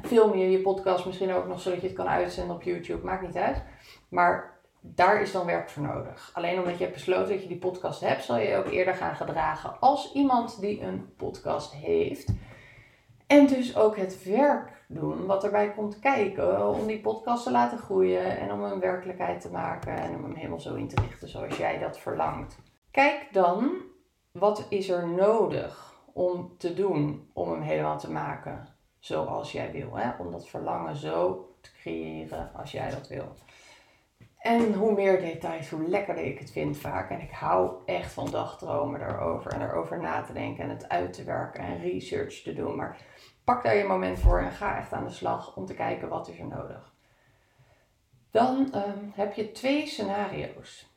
film 0.03 0.37
je 0.37 0.51
je 0.51 0.61
podcast 0.61 1.07
misschien 1.07 1.33
ook 1.33 1.47
nog 1.47 1.61
zodat 1.61 1.81
je 1.81 1.87
het 1.87 1.97
kan 1.97 2.09
uitzenden 2.09 2.57
op 2.57 2.63
YouTube. 2.63 3.05
Maakt 3.05 3.27
niet 3.27 3.37
uit. 3.37 3.63
Maar 4.09 4.61
daar 4.81 5.21
is 5.21 5.33
dan 5.33 5.47
werk 5.47 5.71
voor 5.71 5.83
nodig. 5.83 6.31
Alleen 6.33 6.59
omdat 6.59 6.79
je 6.79 6.83
hebt 6.85 6.95
besloten 6.97 7.29
dat 7.29 7.43
je 7.43 7.49
die 7.49 7.59
podcast 7.59 8.01
hebt, 8.01 8.25
zal 8.25 8.37
je 8.37 8.49
je 8.49 8.57
ook 8.57 8.71
eerder 8.71 8.95
gaan 8.95 9.17
gedragen 9.17 9.81
als 9.81 10.13
iemand 10.13 10.61
die 10.61 10.81
een 10.81 11.15
podcast 11.17 11.73
heeft. 11.73 12.33
En 13.27 13.47
dus 13.47 13.77
ook 13.77 13.97
het 13.97 14.25
werk 14.25 14.85
doen 14.89 15.27
wat 15.27 15.45
erbij 15.45 15.73
komt 15.73 15.99
kijken 15.99 16.69
om 16.69 16.87
die 16.87 17.01
podcast 17.01 17.45
te 17.45 17.51
laten 17.51 17.79
groeien 17.79 18.39
en 18.39 18.53
om 18.53 18.63
hem 18.63 18.81
werkelijkheid 18.81 19.41
te 19.41 19.51
maken 19.51 19.97
en 19.97 20.15
om 20.15 20.23
hem 20.23 20.35
helemaal 20.35 20.61
zo 20.61 20.75
in 20.75 20.89
te 20.89 21.01
richten 21.01 21.29
zoals 21.29 21.57
jij 21.57 21.79
dat 21.79 21.99
verlangt. 21.99 22.59
Kijk 22.91 23.29
dan, 23.33 23.71
wat 24.33 24.67
is 24.69 24.89
er 24.89 25.09
nodig 25.09 25.95
om 26.13 26.55
te 26.59 26.75
doen 26.75 27.31
om 27.33 27.51
hem 27.51 27.61
helemaal 27.61 27.99
te 27.99 28.11
maken? 28.11 28.72
Zoals 29.03 29.53
jij 29.53 29.73
wil. 29.73 29.97
Hè? 29.97 30.11
Om 30.19 30.31
dat 30.31 30.49
verlangen 30.49 30.97
zo 30.97 31.49
te 31.61 31.73
creëren 31.73 32.51
als 32.55 32.73
jij 32.73 32.91
dat 32.91 33.09
wil. 33.09 33.33
En 34.39 34.75
hoe 34.75 34.93
meer 34.93 35.21
details, 35.21 35.71
hoe 35.71 35.89
lekkerder 35.89 36.25
ik 36.25 36.39
het 36.39 36.51
vind 36.51 36.77
vaak. 36.77 37.11
En 37.11 37.21
ik 37.21 37.31
hou 37.31 37.73
echt 37.87 38.13
van 38.13 38.31
dagdromen 38.31 39.01
daarover. 39.01 39.53
En 39.53 39.63
erover 39.63 40.01
na 40.01 40.23
te 40.23 40.33
denken 40.33 40.65
en 40.65 40.71
het 40.71 40.89
uit 40.89 41.13
te 41.13 41.25
werken 41.25 41.61
en 41.61 41.81
research 41.81 42.43
te 42.43 42.53
doen. 42.53 42.77
Maar 42.77 42.97
pak 43.45 43.63
daar 43.63 43.77
je 43.77 43.85
moment 43.85 44.19
voor 44.19 44.39
en 44.39 44.53
ga 44.53 44.79
echt 44.79 44.93
aan 44.93 45.05
de 45.05 45.13
slag 45.13 45.57
om 45.57 45.67
te 45.67 45.75
kijken 45.75 46.09
wat 46.09 46.29
is 46.29 46.39
er 46.39 46.47
nodig. 46.47 46.93
Dan 48.31 48.75
um, 48.75 49.13
heb 49.15 49.33
je 49.33 49.53
twee 49.53 49.87
scenario's. 49.87 50.91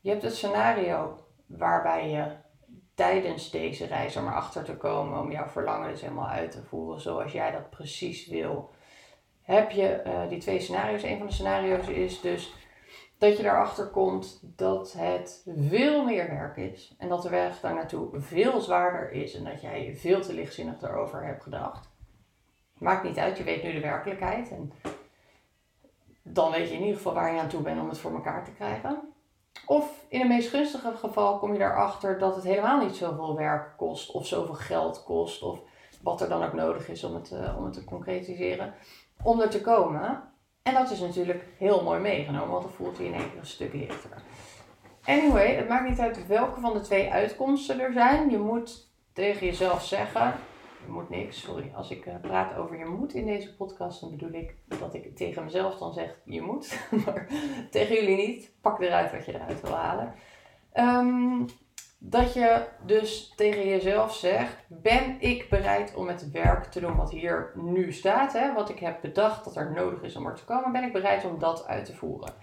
Je 0.00 0.10
hebt 0.10 0.22
het 0.22 0.34
scenario 0.34 1.18
waarbij 1.46 2.10
je 2.10 2.32
tijdens 3.00 3.50
deze 3.50 3.86
reis 3.86 4.16
om 4.16 4.26
erachter 4.26 4.64
te 4.64 4.76
komen, 4.76 5.20
om 5.20 5.32
jouw 5.32 5.46
verlangen 5.46 5.88
dus 5.88 6.00
helemaal 6.00 6.28
uit 6.28 6.50
te 6.50 6.62
voeren 6.62 7.00
zoals 7.00 7.32
jij 7.32 7.50
dat 7.50 7.70
precies 7.70 8.26
wil. 8.26 8.70
Heb 9.42 9.70
je 9.70 10.02
uh, 10.06 10.28
die 10.28 10.38
twee 10.38 10.60
scenario's? 10.60 11.02
Een 11.02 11.18
van 11.18 11.26
de 11.26 11.32
scenario's 11.32 11.88
is 11.88 12.20
dus 12.20 12.54
dat 13.18 13.36
je 13.36 13.44
erachter 13.44 13.86
komt 13.86 14.40
dat 14.42 14.92
het 14.92 15.42
veel 15.56 16.04
meer 16.04 16.28
werk 16.28 16.56
is 16.56 16.94
en 16.98 17.08
dat 17.08 17.22
de 17.22 17.28
weg 17.28 17.60
daar 17.60 17.74
naartoe 17.74 18.08
veel 18.20 18.60
zwaarder 18.60 19.12
is 19.12 19.34
en 19.34 19.44
dat 19.44 19.60
jij 19.60 19.94
veel 19.96 20.20
te 20.20 20.34
lichtzinnig 20.34 20.82
erover 20.82 21.24
hebt 21.24 21.42
gedacht. 21.42 21.88
Maakt 22.78 23.04
niet 23.04 23.18
uit, 23.18 23.38
je 23.38 23.44
weet 23.44 23.62
nu 23.62 23.72
de 23.72 23.80
werkelijkheid 23.80 24.50
en 24.50 24.72
dan 26.22 26.50
weet 26.50 26.68
je 26.68 26.74
in 26.74 26.80
ieder 26.80 26.96
geval 26.96 27.14
waar 27.14 27.34
je 27.34 27.40
aan 27.40 27.48
toe 27.48 27.62
bent 27.62 27.80
om 27.80 27.88
het 27.88 27.98
voor 27.98 28.14
elkaar 28.14 28.44
te 28.44 28.52
krijgen. 28.52 29.09
Of 29.70 30.04
in 30.08 30.18
het 30.18 30.28
meest 30.28 30.48
gunstige 30.48 30.92
geval 30.96 31.38
kom 31.38 31.52
je 31.52 31.60
erachter 31.60 32.18
dat 32.18 32.34
het 32.34 32.44
helemaal 32.44 32.78
niet 32.78 32.96
zoveel 32.96 33.36
werk 33.36 33.76
kost 33.76 34.10
of 34.10 34.26
zoveel 34.26 34.54
geld 34.54 35.02
kost 35.04 35.42
of 35.42 35.58
wat 36.02 36.20
er 36.20 36.28
dan 36.28 36.44
ook 36.44 36.52
nodig 36.52 36.88
is 36.88 37.04
om 37.04 37.14
het, 37.14 37.30
uh, 37.30 37.58
om 37.58 37.64
het 37.64 37.72
te 37.72 37.84
concretiseren, 37.84 38.74
om 39.22 39.40
er 39.40 39.50
te 39.50 39.60
komen. 39.60 40.22
En 40.62 40.74
dat 40.74 40.90
is 40.90 41.00
natuurlijk 41.00 41.44
heel 41.58 41.82
mooi 41.82 42.00
meegenomen, 42.00 42.48
want 42.48 42.62
dan 42.62 42.72
voelt 42.72 42.96
hij 42.96 43.06
in 43.06 43.14
één 43.14 43.30
keer 43.30 43.38
een 43.38 43.46
stuk 43.46 43.72
lichter. 43.72 44.10
Anyway, 45.04 45.54
het 45.54 45.68
maakt 45.68 45.88
niet 45.88 46.00
uit 46.00 46.26
welke 46.26 46.60
van 46.60 46.72
de 46.72 46.80
twee 46.80 47.10
uitkomsten 47.10 47.80
er 47.80 47.92
zijn. 47.92 48.30
Je 48.30 48.38
moet 48.38 48.88
tegen 49.12 49.46
jezelf 49.46 49.84
zeggen: 49.84 50.34
je 50.86 50.92
moet 50.92 51.08
niks, 51.08 51.40
sorry. 51.40 51.72
Als 51.74 51.90
ik 51.90 52.06
uh, 52.06 52.14
praat 52.20 52.56
over 52.56 52.78
je 52.78 52.84
moet 52.84 53.14
in 53.14 53.26
deze 53.26 53.56
podcast, 53.56 54.00
dan 54.00 54.10
bedoel 54.10 54.32
ik 54.32 54.54
dat 54.78 54.94
ik 54.94 55.16
tegen 55.16 55.44
mezelf 55.44 55.78
dan 55.78 55.92
zeg 55.92 56.18
je 56.24 56.42
moet. 56.42 56.78
maar 57.04 57.26
tegen 57.70 57.94
jullie 57.94 58.16
niet. 58.16 58.52
Pak 58.60 58.80
eruit 58.80 59.12
wat 59.12 59.24
je 59.24 59.34
eruit 59.34 59.60
wil 59.60 59.74
halen. 59.74 60.14
Um, 60.74 61.46
dat 62.02 62.32
je 62.32 62.66
dus 62.86 63.32
tegen 63.36 63.66
jezelf 63.66 64.14
zegt: 64.14 64.56
Ben 64.68 65.20
ik 65.20 65.48
bereid 65.48 65.94
om 65.94 66.08
het 66.08 66.30
werk 66.30 66.64
te 66.64 66.80
doen 66.80 66.96
wat 66.96 67.10
hier 67.10 67.52
nu 67.54 67.92
staat? 67.92 68.32
Hè? 68.32 68.52
Wat 68.52 68.68
ik 68.68 68.78
heb 68.78 69.00
bedacht 69.00 69.44
dat 69.44 69.56
er 69.56 69.72
nodig 69.72 70.02
is 70.02 70.16
om 70.16 70.26
er 70.26 70.34
te 70.34 70.44
komen, 70.44 70.72
ben 70.72 70.84
ik 70.84 70.92
bereid 70.92 71.24
om 71.24 71.38
dat 71.38 71.66
uit 71.66 71.84
te 71.84 71.96
voeren? 71.96 72.34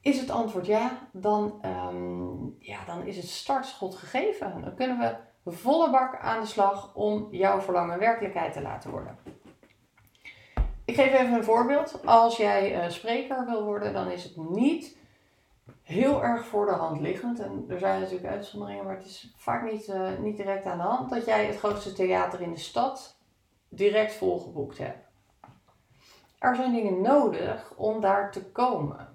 Is 0.00 0.20
het 0.20 0.30
antwoord 0.30 0.66
ja, 0.66 1.08
dan, 1.12 1.62
um, 1.64 2.56
ja, 2.58 2.84
dan 2.86 3.06
is 3.06 3.16
het 3.16 3.28
startschot 3.28 3.94
gegeven. 3.94 4.62
Dan 4.62 4.74
kunnen 4.74 4.98
we 4.98 5.16
volle 5.44 5.90
bak 5.90 6.18
aan 6.20 6.40
de 6.40 6.46
slag 6.46 6.94
om 6.94 7.28
jouw 7.30 7.60
verlangen 7.60 7.98
werkelijkheid 7.98 8.52
te 8.52 8.62
laten 8.62 8.90
worden. 8.90 9.18
Ik 10.84 10.94
geef 10.94 11.12
even 11.12 11.32
een 11.32 11.44
voorbeeld. 11.44 12.06
Als 12.06 12.36
jij 12.36 12.90
spreker 12.90 13.46
wil 13.46 13.64
worden, 13.64 13.92
dan 13.92 14.10
is 14.10 14.24
het 14.24 14.36
niet 14.36 14.96
heel 15.82 16.22
erg 16.22 16.46
voor 16.46 16.66
de 16.66 16.72
hand 16.72 17.00
liggend. 17.00 17.40
En 17.40 17.64
er 17.68 17.78
zijn 17.78 18.00
natuurlijk 18.00 18.32
uitzonderingen, 18.32 18.84
maar 18.84 18.96
het 18.96 19.04
is 19.04 19.34
vaak 19.36 19.72
niet, 19.72 19.88
uh, 19.88 20.18
niet 20.18 20.36
direct 20.36 20.66
aan 20.66 20.78
de 20.78 20.84
hand 20.84 21.10
dat 21.10 21.24
jij 21.24 21.46
het 21.46 21.58
grootste 21.58 21.92
theater 21.92 22.40
in 22.40 22.52
de 22.52 22.58
stad 22.58 23.16
direct 23.68 24.14
volgeboekt 24.14 24.78
hebt. 24.78 25.08
Er 26.38 26.56
zijn 26.56 26.72
dingen 26.72 27.00
nodig 27.00 27.72
om 27.76 28.00
daar 28.00 28.32
te 28.32 28.44
komen. 28.44 29.13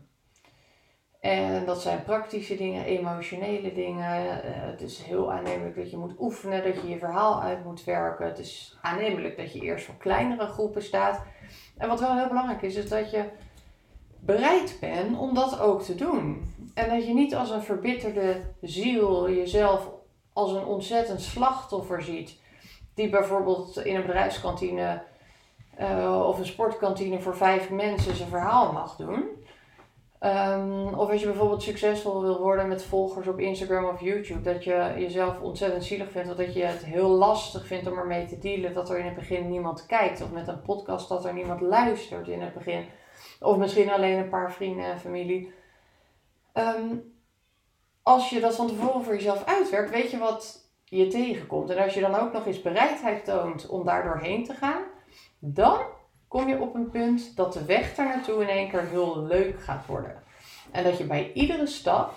En 1.19 1.65
dat 1.65 1.81
zijn 1.81 2.03
praktische 2.03 2.55
dingen, 2.55 2.85
emotionele 2.85 3.73
dingen. 3.73 4.21
Uh, 4.21 4.39
het 4.43 4.81
is 4.81 5.01
heel 5.01 5.31
aannemelijk 5.31 5.75
dat 5.75 5.91
je 5.91 5.97
moet 5.97 6.19
oefenen, 6.19 6.63
dat 6.63 6.81
je 6.81 6.89
je 6.89 6.97
verhaal 6.97 7.41
uit 7.41 7.63
moet 7.63 7.83
werken. 7.83 8.25
Het 8.25 8.39
is 8.39 8.77
aannemelijk 8.81 9.37
dat 9.37 9.53
je 9.53 9.59
eerst 9.59 9.85
voor 9.85 9.97
kleinere 9.97 10.45
groepen 10.45 10.83
staat. 10.83 11.21
En 11.77 11.87
wat 11.87 11.99
wel 11.99 12.17
heel 12.17 12.27
belangrijk 12.27 12.61
is, 12.61 12.75
is 12.75 12.89
dat 12.89 13.11
je 13.11 13.23
bereid 14.19 14.77
bent 14.79 15.17
om 15.17 15.33
dat 15.33 15.59
ook 15.59 15.81
te 15.81 15.95
doen. 15.95 16.53
En 16.73 16.89
dat 16.89 17.07
je 17.07 17.13
niet 17.13 17.35
als 17.35 17.49
een 17.49 17.63
verbitterde 17.63 18.41
ziel 18.61 19.29
jezelf 19.29 19.89
als 20.33 20.51
een 20.51 20.65
ontzettend 20.65 21.21
slachtoffer 21.21 22.01
ziet. 22.01 22.39
Die 22.93 23.09
bijvoorbeeld 23.09 23.77
in 23.77 23.95
een 23.95 24.05
bedrijfskantine 24.05 25.01
uh, 25.79 26.23
of 26.27 26.39
een 26.39 26.45
sportkantine 26.45 27.19
voor 27.19 27.37
vijf 27.37 27.69
mensen 27.69 28.15
zijn 28.15 28.29
verhaal 28.29 28.71
mag 28.71 28.95
doen. 28.95 29.38
Um, 30.21 30.93
of 30.93 31.09
als 31.09 31.21
je 31.21 31.27
bijvoorbeeld 31.27 31.63
succesvol 31.63 32.21
wil 32.21 32.39
worden 32.39 32.67
met 32.67 32.83
volgers 32.83 33.27
op 33.27 33.39
Instagram 33.39 33.85
of 33.85 34.01
YouTube, 34.01 34.41
dat 34.41 34.63
je 34.63 34.93
jezelf 34.97 35.41
ontzettend 35.41 35.83
zielig 35.83 36.11
vindt, 36.11 36.29
of 36.29 36.35
dat 36.35 36.53
je 36.53 36.63
het 36.63 36.85
heel 36.85 37.09
lastig 37.09 37.67
vindt 37.67 37.87
om 37.87 37.97
ermee 37.97 38.25
te 38.25 38.39
dealen, 38.39 38.73
dat 38.73 38.89
er 38.89 38.97
in 38.97 39.05
het 39.05 39.15
begin 39.15 39.49
niemand 39.49 39.85
kijkt, 39.85 40.21
of 40.21 40.31
met 40.31 40.47
een 40.47 40.61
podcast 40.61 41.09
dat 41.09 41.25
er 41.25 41.33
niemand 41.33 41.61
luistert 41.61 42.27
in 42.27 42.41
het 42.41 42.53
begin, 42.53 42.85
of 43.39 43.57
misschien 43.57 43.89
alleen 43.89 44.17
een 44.17 44.29
paar 44.29 44.51
vrienden 44.51 44.85
en 44.85 44.99
familie. 44.99 45.53
Um, 46.53 47.13
als 48.03 48.29
je 48.29 48.39
dat 48.39 48.55
van 48.55 48.67
tevoren 48.67 49.03
voor 49.03 49.13
jezelf 49.13 49.45
uitwerkt, 49.45 49.89
weet 49.89 50.11
je 50.11 50.17
wat 50.17 50.69
je 50.83 51.07
tegenkomt. 51.07 51.69
En 51.69 51.83
als 51.83 51.93
je 51.93 52.01
dan 52.01 52.15
ook 52.15 52.33
nog 52.33 52.45
eens 52.45 52.61
bereidheid 52.61 53.25
toont 53.25 53.67
om 53.67 53.85
daar 53.85 54.03
doorheen 54.03 54.43
te 54.43 54.53
gaan, 54.53 54.81
dan 55.39 55.79
kom 56.29 56.47
je 56.47 56.59
op 56.59 56.75
een 56.75 56.89
punt 56.89 57.35
dat 57.35 57.53
de 57.53 57.65
weg 57.65 57.95
daar 57.95 58.07
naartoe 58.07 58.41
in 58.41 58.47
één 58.47 58.69
keer 58.69 58.87
heel 58.87 59.23
leuk 59.23 59.61
gaat 59.61 59.85
worden. 59.85 60.23
En 60.71 60.83
dat 60.83 60.97
je 60.97 61.03
bij 61.03 61.31
iedere 61.33 61.67
stap 61.67 62.13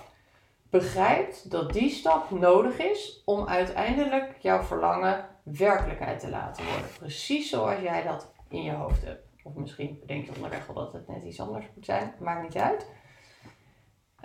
begrijpt 0.70 1.50
dat 1.50 1.72
die 1.72 1.90
stap 1.90 2.30
nodig 2.30 2.78
is 2.78 3.22
om 3.24 3.48
uiteindelijk 3.48 4.36
jouw 4.40 4.62
verlangen 4.62 5.28
werkelijkheid 5.42 6.20
te 6.20 6.28
laten 6.28 6.64
worden. 6.64 6.88
Precies 6.98 7.50
zoals 7.50 7.80
jij 7.80 8.02
dat 8.02 8.32
in 8.48 8.62
je 8.62 8.72
hoofd 8.72 9.04
hebt. 9.04 9.26
Of 9.42 9.54
misschien 9.54 9.98
bedenk 10.00 10.24
je 10.24 10.34
onderweg 10.34 10.68
al 10.68 10.74
dat 10.74 10.92
het 10.92 11.08
net 11.08 11.22
iets 11.22 11.40
anders 11.40 11.66
moet 11.74 11.84
zijn. 11.84 12.14
Maakt 12.20 12.42
niet 12.42 12.56
uit. 12.56 12.86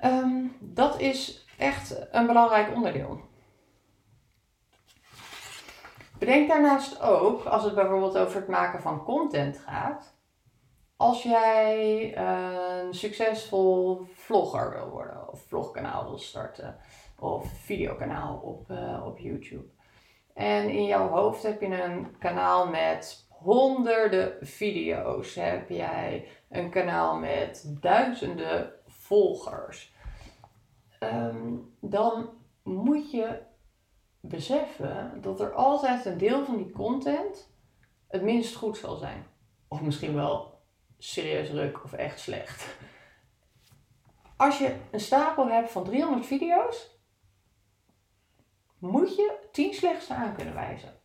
Um, 0.03 0.55
dat 0.59 0.99
is 0.99 1.45
echt 1.57 2.07
een 2.11 2.27
belangrijk 2.27 2.75
onderdeel. 2.75 3.21
Bedenk 6.19 6.47
daarnaast 6.47 7.01
ook, 7.01 7.45
als 7.45 7.63
het 7.63 7.75
bijvoorbeeld 7.75 8.17
over 8.17 8.35
het 8.35 8.47
maken 8.47 8.81
van 8.81 9.03
content 9.03 9.57
gaat, 9.57 10.15
als 10.95 11.23
jij 11.23 12.17
een 12.17 12.93
succesvol 12.93 14.05
vlogger 14.13 14.69
wil 14.69 14.89
worden, 14.89 15.31
of 15.31 15.41
vlogkanaal 15.47 16.03
wil 16.03 16.17
starten, 16.17 16.77
of 17.19 17.51
videokanaal 17.51 18.37
op, 18.37 18.71
uh, 18.71 19.05
op 19.05 19.17
YouTube. 19.17 19.65
En 20.33 20.69
in 20.69 20.85
jouw 20.85 21.07
hoofd 21.07 21.43
heb 21.43 21.61
je 21.61 21.83
een 21.83 22.17
kanaal 22.19 22.67
met 22.67 23.27
honderden 23.29 24.33
video's. 24.41 25.35
Heb 25.35 25.69
jij 25.69 26.27
een 26.49 26.69
kanaal 26.69 27.17
met 27.17 27.77
duizenden 27.81 28.71
volgers. 28.87 29.93
Um, 30.99 31.75
dan 31.79 32.29
moet 32.63 33.11
je 33.11 33.39
beseffen 34.19 35.21
dat 35.21 35.39
er 35.39 35.53
altijd 35.53 36.05
een 36.05 36.17
deel 36.17 36.45
van 36.45 36.57
die 36.57 36.71
content 36.71 37.51
het 38.07 38.21
minst 38.21 38.55
goed 38.55 38.77
zal 38.77 38.95
zijn. 38.95 39.25
Of 39.67 39.81
misschien 39.81 40.13
wel 40.13 40.61
serieus 40.97 41.49
ruk 41.49 41.83
of 41.83 41.93
echt 41.93 42.19
slecht. 42.19 42.77
Als 44.37 44.57
je 44.57 44.75
een 44.91 44.99
stapel 44.99 45.47
hebt 45.47 45.71
van 45.71 45.83
300 45.83 46.25
video's, 46.25 46.99
moet 48.79 49.15
je 49.15 49.47
10 49.51 49.73
slechtste 49.73 50.13
aan 50.13 50.35
kunnen 50.35 50.53
wijzen. 50.53 50.99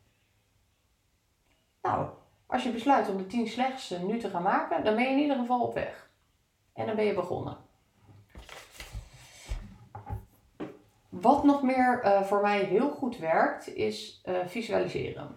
Nou, 1.82 2.08
als 2.46 2.62
je 2.62 2.72
besluit 2.72 3.08
om 3.08 3.16
de 3.16 3.26
10 3.26 3.48
slechtste 3.48 3.98
nu 3.98 4.18
te 4.18 4.28
gaan 4.28 4.42
maken, 4.42 4.84
dan 4.84 4.94
ben 4.94 5.04
je 5.04 5.10
in 5.10 5.18
ieder 5.18 5.36
geval 5.36 5.60
op 5.60 5.74
weg. 5.74 6.10
En 6.72 6.86
dan 6.86 6.96
ben 6.96 7.04
je 7.04 7.14
begonnen. 7.14 7.61
Wat 11.12 11.44
nog 11.44 11.62
meer 11.62 12.00
uh, 12.04 12.22
voor 12.22 12.40
mij 12.40 12.64
heel 12.64 12.90
goed 12.90 13.18
werkt, 13.18 13.74
is 13.74 14.22
uh, 14.24 14.38
visualiseren. 14.46 15.34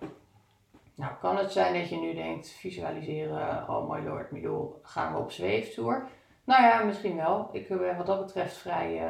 Nou, 0.96 1.14
kan 1.22 1.38
het 1.38 1.52
zijn 1.52 1.74
dat 1.74 1.90
je 1.90 1.96
nu 1.96 2.14
denkt, 2.14 2.50
visualiseren, 2.50 3.70
oh 3.70 3.90
my 3.90 4.06
lord, 4.06 4.30
bedoel, 4.30 4.80
gaan 4.82 5.14
we 5.14 5.20
op 5.20 5.32
zweeftour? 5.32 6.08
Nou 6.44 6.64
ja, 6.64 6.84
misschien 6.84 7.16
wel. 7.16 7.50
Ik 7.52 7.68
ben 7.68 7.98
wat 7.98 8.06
dat 8.06 8.26
betreft 8.26 8.58
vrij 8.58 9.02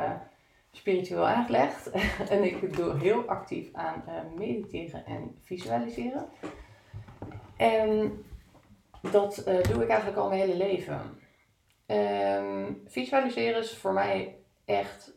spiritueel 0.72 1.28
aangelegd. 1.28 1.92
en 2.30 2.44
ik 2.44 2.76
doe 2.76 2.98
heel 2.98 3.24
actief 3.24 3.74
aan 3.74 4.04
mediteren 4.36 5.06
en 5.06 5.38
visualiseren. 5.42 6.26
En 7.58 8.24
dat 9.12 9.36
doe 9.46 9.84
ik 9.84 9.90
eigenlijk 9.90 10.18
al 10.18 10.30
mijn 10.30 10.42
hele 10.42 10.58
leven. 10.58 11.02
Um, 11.88 12.82
visualiseren 12.86 13.60
is 13.60 13.78
voor 13.78 13.94
mij 13.94 14.36
echt 14.66 15.15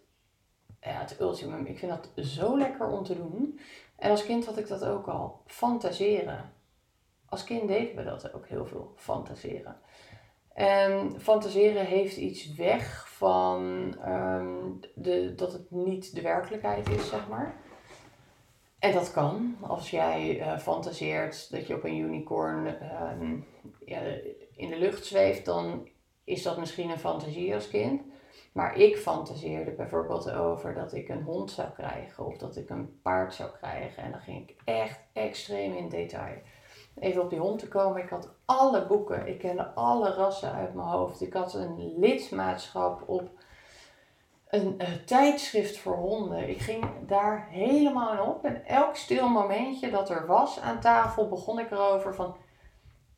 ja, 0.80 1.00
het 1.00 1.20
ultimum. 1.20 1.66
Ik 1.66 1.78
vind 1.78 1.92
dat 1.92 2.26
zo 2.26 2.58
lekker 2.58 2.86
om 2.86 3.04
te 3.04 3.16
doen. 3.16 3.60
En 3.96 4.10
als 4.10 4.24
kind 4.24 4.46
had 4.46 4.58
ik 4.58 4.68
dat 4.68 4.84
ook 4.84 5.06
al. 5.06 5.42
Fantaseren. 5.46 6.52
Als 7.28 7.44
kind 7.44 7.68
deden 7.68 7.96
we 7.96 8.04
dat 8.04 8.32
ook 8.32 8.48
heel 8.48 8.66
veel. 8.66 8.92
Fantaseren. 8.96 9.76
En 10.52 11.20
fantaseren 11.20 11.84
heeft 11.84 12.16
iets 12.16 12.54
weg 12.54 13.08
van 13.08 13.62
um, 14.06 14.80
de, 14.94 15.34
dat 15.34 15.52
het 15.52 15.70
niet 15.70 16.14
de 16.14 16.22
werkelijkheid 16.22 16.88
is, 16.88 17.08
zeg 17.08 17.28
maar. 17.28 17.54
En 18.78 18.92
dat 18.92 19.12
kan. 19.12 19.56
Als 19.60 19.90
jij 19.90 20.38
uh, 20.38 20.58
fantaseert 20.58 21.50
dat 21.50 21.66
je 21.66 21.74
op 21.74 21.84
een 21.84 21.98
unicorn 21.98 22.66
um, 23.12 23.46
ja, 23.84 24.00
in 24.56 24.68
de 24.68 24.78
lucht 24.78 25.04
zweeft, 25.04 25.44
dan 25.44 25.88
is 26.24 26.42
dat 26.42 26.58
misschien 26.58 26.90
een 26.90 26.98
fantasie 26.98 27.54
als 27.54 27.68
kind. 27.68 28.02
Maar 28.58 28.76
ik 28.76 28.96
fantaseerde 28.96 29.70
bijvoorbeeld 29.70 30.30
over 30.30 30.74
dat 30.74 30.92
ik 30.92 31.08
een 31.08 31.22
hond 31.22 31.50
zou 31.50 31.68
krijgen 31.70 32.26
of 32.26 32.36
dat 32.36 32.56
ik 32.56 32.70
een 32.70 33.00
paard 33.02 33.34
zou 33.34 33.50
krijgen. 33.50 34.02
En 34.02 34.10
dan 34.10 34.20
ging 34.20 34.48
ik 34.48 34.56
echt 34.64 35.00
extreem 35.12 35.72
in 35.72 35.88
detail. 35.88 36.36
Even 36.94 37.22
op 37.22 37.30
die 37.30 37.38
hond 37.38 37.58
te 37.58 37.68
komen, 37.68 38.02
ik 38.02 38.08
had 38.08 38.34
alle 38.44 38.86
boeken, 38.86 39.26
ik 39.26 39.38
kende 39.38 39.74
alle 39.74 40.14
rassen 40.14 40.52
uit 40.52 40.74
mijn 40.74 40.88
hoofd. 40.88 41.20
Ik 41.20 41.32
had 41.32 41.54
een 41.54 41.98
lidmaatschap 41.98 43.08
op 43.08 43.30
een, 44.48 44.74
een 44.78 45.04
tijdschrift 45.04 45.78
voor 45.78 45.96
honden. 45.96 46.48
Ik 46.48 46.60
ging 46.60 46.84
daar 47.06 47.46
helemaal 47.50 48.12
in 48.12 48.20
op. 48.20 48.44
En 48.44 48.66
elk 48.66 48.96
stil 48.96 49.28
momentje 49.28 49.90
dat 49.90 50.10
er 50.10 50.26
was 50.26 50.60
aan 50.60 50.80
tafel, 50.80 51.28
begon 51.28 51.58
ik 51.58 51.70
erover 51.70 52.14
van 52.14 52.36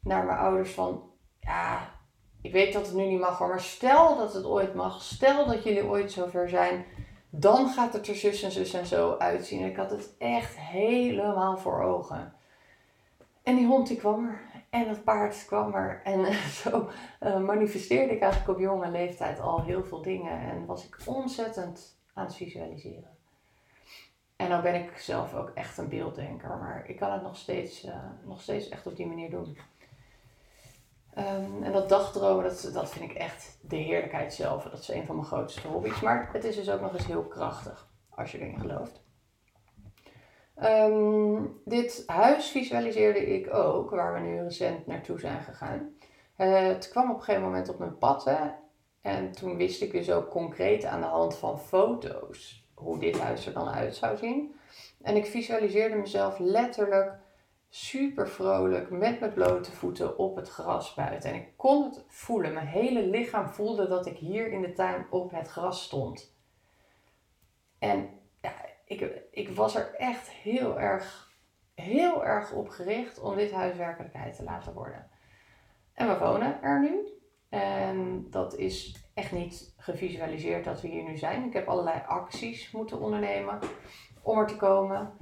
naar 0.01 0.25
mijn 0.25 0.39
ouders 0.39 0.71
van 0.71 1.03
ja, 1.41 2.00
ik 2.43 2.53
weet 2.53 2.73
dat 2.73 2.87
het 2.87 2.95
nu 2.95 3.07
niet 3.07 3.21
mag 3.21 3.41
maar 3.41 3.61
stel 3.61 4.17
dat 4.17 4.35
het 4.35 4.45
ooit 4.45 4.75
mag, 4.75 5.03
stel 5.03 5.47
dat 5.47 5.65
jullie 5.65 5.85
ooit 5.85 6.13
zover 6.13 6.49
zijn, 6.49 6.85
dan 7.31 7.69
gaat 7.69 7.93
het 7.93 8.09
er 8.09 8.15
zus 8.15 8.43
en 8.43 8.51
zus 8.51 8.75
en 8.75 8.87
zo 8.87 9.17
uitzien. 9.19 9.65
Ik 9.65 9.77
had 9.77 9.91
het 9.91 10.15
echt 10.19 10.59
helemaal 10.59 11.59
voor 11.59 11.83
ogen. 11.83 12.35
En 13.43 13.57
die 13.57 13.67
hond 13.67 13.89
die 13.89 13.97
kwam 13.97 14.27
er. 14.27 14.41
En 14.71 14.89
het 14.89 15.05
paard 15.05 15.45
kwam 15.47 15.75
er. 15.75 16.01
En 16.05 16.33
zo 16.63 16.91
uh, 17.21 17.39
manifesteerde 17.39 18.15
ik 18.15 18.21
eigenlijk 18.21 18.53
op 18.53 18.65
jonge 18.65 18.91
leeftijd 18.91 19.41
al 19.41 19.63
heel 19.63 19.85
veel 19.85 20.03
dingen. 20.03 20.41
En 20.41 20.67
was 20.67 20.87
ik 20.87 20.97
ontzettend 21.05 21.97
aan 22.15 22.25
het 22.25 22.35
visualiseren. 22.35 23.19
En 24.37 24.49
nou 24.49 24.63
ben 24.63 24.75
ik 24.75 24.99
zelf 24.99 25.35
ook 25.35 25.51
echt 25.55 25.79
een 25.79 25.89
beelddenker, 25.89 26.49
maar 26.49 26.85
ik 26.87 26.97
kan 26.97 27.13
het 27.13 27.23
nog 27.23 27.37
steeds, 27.37 27.85
uh, 27.85 27.95
nog 28.25 28.41
steeds 28.41 28.69
echt 28.69 28.87
op 28.87 28.97
die 28.97 29.07
manier 29.07 29.31
doen. 29.31 29.57
Um, 31.19 31.63
en 31.63 31.73
dat 31.73 31.89
dagdromen, 31.89 32.45
dat, 32.45 32.71
dat 32.73 32.91
vind 32.91 33.11
ik 33.11 33.17
echt 33.17 33.59
de 33.63 33.77
heerlijkheid 33.77 34.35
zelf. 34.35 34.65
Dat 34.65 34.79
is 34.79 34.89
een 34.89 35.07
van 35.07 35.15
mijn 35.15 35.27
grootste 35.27 35.69
hobby's. 35.69 36.01
Maar 36.01 36.31
het 36.33 36.45
is 36.45 36.57
dus 36.57 36.71
ook 36.71 36.81
nog 36.81 36.93
eens 36.93 37.07
heel 37.07 37.25
krachtig, 37.25 37.89
als 38.11 38.33
je 38.33 38.39
erin 38.39 38.61
gelooft. 38.61 39.03
Um, 40.63 41.61
dit 41.65 42.03
huis 42.07 42.49
visualiseerde 42.49 43.27
ik 43.27 43.55
ook, 43.55 43.91
waar 43.91 44.15
we 44.15 44.21
nu 44.21 44.43
recent 44.43 44.87
naartoe 44.87 45.21
zijn 45.21 45.41
gegaan. 45.41 45.95
Uh, 46.37 46.67
het 46.67 46.89
kwam 46.89 47.11
op 47.11 47.17
een 47.17 47.23
gegeven 47.23 47.47
moment 47.47 47.69
op 47.69 47.79
mijn 47.79 47.99
pad. 47.99 48.25
Hè, 48.25 48.51
en 49.01 49.33
toen 49.33 49.57
wist 49.57 49.83
ik 49.83 49.93
dus 49.93 50.11
ook 50.11 50.31
concreet 50.31 50.85
aan 50.85 51.01
de 51.01 51.07
hand 51.07 51.37
van 51.37 51.61
foto's 51.61 52.69
hoe 52.75 52.99
dit 52.99 53.21
huis 53.21 53.47
er 53.47 53.53
dan 53.53 53.69
uit 53.69 53.97
zou 53.97 54.17
zien. 54.17 54.55
En 55.03 55.17
ik 55.17 55.27
visualiseerde 55.27 55.97
mezelf 55.97 56.39
letterlijk 56.39 57.13
super 57.71 58.29
vrolijk 58.29 58.91
met 58.91 59.21
mijn 59.21 59.33
blote 59.33 59.73
voeten 59.73 60.19
op 60.19 60.37
het 60.37 60.49
gras 60.49 60.95
buiten. 60.95 61.31
En 61.31 61.37
ik 61.37 61.57
kon 61.57 61.85
het 61.85 62.05
voelen. 62.09 62.53
Mijn 62.53 62.67
hele 62.67 63.07
lichaam 63.07 63.49
voelde 63.49 63.89
dat 63.89 64.07
ik 64.07 64.17
hier 64.17 64.53
in 64.53 64.61
de 64.61 64.73
tuin 64.73 65.07
op 65.11 65.31
het 65.31 65.49
gras 65.49 65.83
stond. 65.83 66.39
En 67.79 68.09
ja, 68.41 68.53
ik, 68.85 69.23
ik 69.31 69.49
was 69.49 69.75
er 69.75 69.95
echt 69.95 70.31
heel 70.31 70.81
erg, 70.81 71.33
heel 71.75 72.25
erg 72.25 72.53
op 72.53 72.69
gericht 72.69 73.21
om 73.21 73.37
dit 73.37 73.53
huis 73.53 73.77
werkelijkheid 73.77 74.37
te 74.37 74.43
laten 74.43 74.73
worden. 74.73 75.11
En 75.93 76.09
we 76.09 76.19
wonen 76.19 76.63
er 76.63 76.81
nu. 76.81 77.09
En 77.49 78.27
dat 78.31 78.57
is 78.57 78.97
echt 79.15 79.33
niet 79.33 79.75
gevisualiseerd 79.77 80.65
dat 80.65 80.81
we 80.81 80.89
hier 80.89 81.03
nu 81.03 81.17
zijn. 81.17 81.45
Ik 81.45 81.53
heb 81.53 81.69
allerlei 81.69 82.03
acties 82.07 82.71
moeten 82.71 83.01
ondernemen 83.01 83.59
om 84.23 84.39
er 84.39 84.47
te 84.47 84.57
komen. 84.57 85.13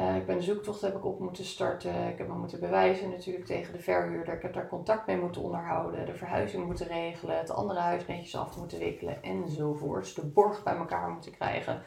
Uh, 0.00 0.16
ik 0.16 0.26
ben 0.26 0.36
een 0.36 0.42
zoektocht 0.42 0.80
heb 0.80 0.96
ik 0.96 1.04
op 1.04 1.20
moeten 1.20 1.44
starten. 1.44 2.08
Ik 2.08 2.18
heb 2.18 2.28
me 2.28 2.34
moeten 2.34 2.60
bewijzen 2.60 3.10
natuurlijk 3.10 3.46
tegen 3.46 3.72
de 3.72 3.78
verhuurder. 3.78 4.34
Ik 4.34 4.42
heb 4.42 4.52
daar 4.52 4.68
contact 4.68 5.06
mee 5.06 5.16
moeten 5.16 5.42
onderhouden. 5.42 6.06
De 6.06 6.14
verhuizing 6.14 6.66
moeten 6.66 6.86
regelen. 6.86 7.38
Het 7.38 7.50
andere 7.50 7.80
huis 7.80 8.06
netjes 8.06 8.36
af 8.36 8.56
moeten 8.56 8.78
wikkelen. 8.78 9.22
Enzovoorts. 9.22 10.14
De 10.14 10.26
borg 10.26 10.62
bij 10.62 10.76
elkaar 10.76 11.10
moeten 11.10 11.32
krijgen. 11.32 11.82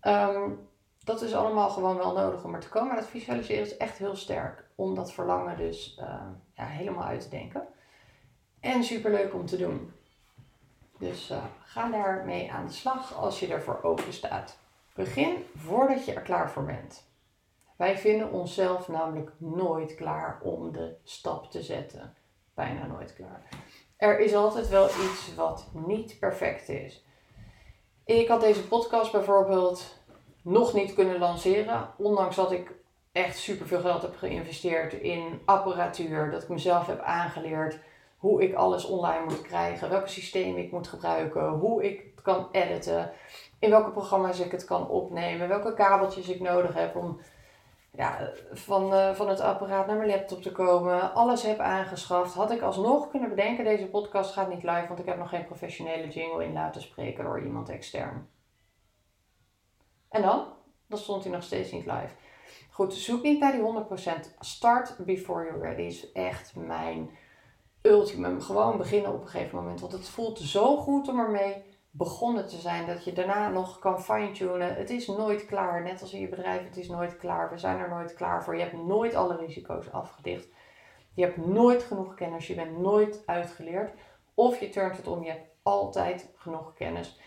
Ehm, 0.00 0.50
dat 1.04 1.22
is 1.22 1.34
allemaal 1.34 1.70
gewoon 1.70 1.96
wel 1.96 2.12
nodig 2.12 2.44
om 2.44 2.54
er 2.54 2.60
te 2.60 2.68
komen. 2.68 2.88
Maar 2.88 2.96
dat 2.96 3.08
visualiseren 3.08 3.62
is 3.62 3.76
echt 3.76 3.98
heel 3.98 4.16
sterk. 4.16 4.64
Om 4.74 4.94
dat 4.94 5.12
verlangen 5.12 5.56
dus 5.56 5.98
uh, 6.00 6.06
ja, 6.54 6.64
helemaal 6.64 7.04
uit 7.04 7.20
te 7.20 7.28
denken. 7.28 7.66
En 8.60 8.84
super 8.84 9.10
leuk 9.10 9.34
om 9.34 9.46
te 9.46 9.56
doen. 9.56 9.92
Dus 10.98 11.30
uh, 11.30 11.44
ga 11.64 11.90
daarmee 11.90 12.52
aan 12.52 12.66
de 12.66 12.72
slag 12.72 13.14
als 13.14 13.40
je 13.40 13.46
ervoor 13.46 13.82
open 13.82 14.12
staat. 14.12 14.58
Begin 14.94 15.44
voordat 15.56 16.04
je 16.04 16.12
er 16.12 16.22
klaar 16.22 16.50
voor 16.50 16.64
bent. 16.64 17.04
Wij 17.76 17.98
vinden 17.98 18.32
onszelf 18.32 18.88
namelijk 18.88 19.30
nooit 19.38 19.94
klaar 19.94 20.40
om 20.42 20.72
de 20.72 20.94
stap 21.04 21.50
te 21.50 21.62
zetten. 21.62 22.14
Bijna 22.54 22.86
nooit 22.86 23.14
klaar. 23.14 23.42
Er 23.96 24.18
is 24.18 24.34
altijd 24.34 24.68
wel 24.68 24.86
iets 24.86 25.34
wat 25.34 25.66
niet 25.72 26.18
perfect 26.18 26.68
is. 26.68 27.04
Ik 28.04 28.28
had 28.28 28.40
deze 28.40 28.68
podcast 28.68 29.12
bijvoorbeeld 29.12 29.98
nog 30.42 30.74
niet 30.74 30.94
kunnen 30.94 31.18
lanceren, 31.18 31.88
ondanks 31.96 32.36
dat 32.36 32.52
ik 32.52 32.72
echt 33.12 33.38
superveel 33.38 33.80
geld 33.80 34.02
heb 34.02 34.16
geïnvesteerd 34.16 34.92
in 34.92 35.40
apparatuur, 35.44 36.30
dat 36.30 36.42
ik 36.42 36.48
mezelf 36.48 36.86
heb 36.86 37.00
aangeleerd 37.00 37.78
hoe 38.16 38.42
ik 38.42 38.54
alles 38.54 38.84
online 38.84 39.24
moet 39.24 39.42
krijgen, 39.42 39.90
welke 39.90 40.08
systemen 40.08 40.62
ik 40.62 40.72
moet 40.72 40.88
gebruiken, 40.88 41.48
hoe 41.48 41.84
ik 41.84 42.04
het 42.14 42.22
kan 42.22 42.48
editen, 42.52 43.12
in 43.58 43.70
welke 43.70 43.90
programma's 43.90 44.40
ik 44.40 44.50
het 44.50 44.64
kan 44.64 44.88
opnemen, 44.88 45.48
welke 45.48 45.74
kabeltjes 45.74 46.28
ik 46.28 46.40
nodig 46.40 46.74
heb 46.74 46.96
om 46.96 47.20
ja, 47.96 48.30
van, 48.52 48.92
uh, 48.92 49.14
van 49.14 49.28
het 49.28 49.40
apparaat 49.40 49.86
naar 49.86 49.96
mijn 49.96 50.08
laptop 50.08 50.42
te 50.42 50.52
komen. 50.52 51.14
Alles 51.14 51.42
heb 51.42 51.58
aangeschaft. 51.58 52.34
Had 52.34 52.50
ik 52.50 52.62
alsnog 52.62 53.08
kunnen 53.08 53.28
bedenken, 53.28 53.64
deze 53.64 53.86
podcast 53.86 54.32
gaat 54.32 54.48
niet 54.48 54.62
live, 54.62 54.86
want 54.88 55.00
ik 55.00 55.06
heb 55.06 55.18
nog 55.18 55.28
geen 55.28 55.46
professionele 55.46 56.08
jingle 56.08 56.44
in 56.44 56.52
laten 56.52 56.82
spreken 56.82 57.24
door 57.24 57.42
iemand 57.42 57.68
extern. 57.68 58.28
En 60.08 60.22
dan? 60.22 60.46
Dan 60.86 60.98
stond 60.98 61.22
hij 61.22 61.32
nog 61.32 61.42
steeds 61.42 61.72
niet 61.72 61.86
live. 61.86 62.14
Goed, 62.70 62.94
zoek 62.94 63.22
niet 63.22 63.40
naar 63.40 63.52
die 63.52 63.60
100%. 63.60 64.34
Start 64.38 64.96
before 64.98 65.44
you're 65.44 65.60
ready 65.60 65.82
is 65.82 66.12
echt 66.12 66.54
mijn 66.56 67.10
ultimum. 67.82 68.40
Gewoon 68.40 68.78
beginnen 68.78 69.12
op 69.12 69.22
een 69.22 69.28
gegeven 69.28 69.58
moment. 69.58 69.80
Want 69.80 69.92
het 69.92 70.08
voelt 70.08 70.38
zo 70.38 70.76
goed 70.76 71.08
om 71.08 71.18
ermee 71.18 71.64
begonnen 71.96 72.46
te 72.46 72.56
zijn. 72.56 72.86
Dat 72.86 73.04
je 73.04 73.12
daarna 73.12 73.48
nog 73.48 73.78
kan 73.78 74.02
fine-tunen. 74.02 74.74
Het 74.74 74.90
is 74.90 75.06
nooit 75.06 75.46
klaar. 75.46 75.82
Net 75.82 76.00
als 76.00 76.12
in 76.12 76.20
je 76.20 76.28
bedrijf, 76.28 76.64
het 76.64 76.76
is 76.76 76.88
nooit 76.88 77.16
klaar. 77.16 77.50
We 77.50 77.58
zijn 77.58 77.78
er 77.78 77.88
nooit 77.88 78.14
klaar 78.14 78.44
voor. 78.44 78.56
Je 78.56 78.62
hebt 78.62 78.86
nooit 78.86 79.14
alle 79.14 79.36
risico's 79.36 79.90
afgedicht. 79.90 80.48
Je 81.14 81.24
hebt 81.24 81.46
nooit 81.46 81.82
genoeg 81.82 82.14
kennis. 82.14 82.46
Je 82.46 82.54
bent 82.54 82.78
nooit 82.78 83.22
uitgeleerd. 83.26 83.92
Of 84.34 84.60
je 84.60 84.68
turnt 84.68 84.96
het 84.96 85.06
om. 85.06 85.24
Je 85.24 85.30
hebt 85.30 85.48
altijd 85.62 86.30
genoeg 86.36 86.74
kennis. 86.74 87.20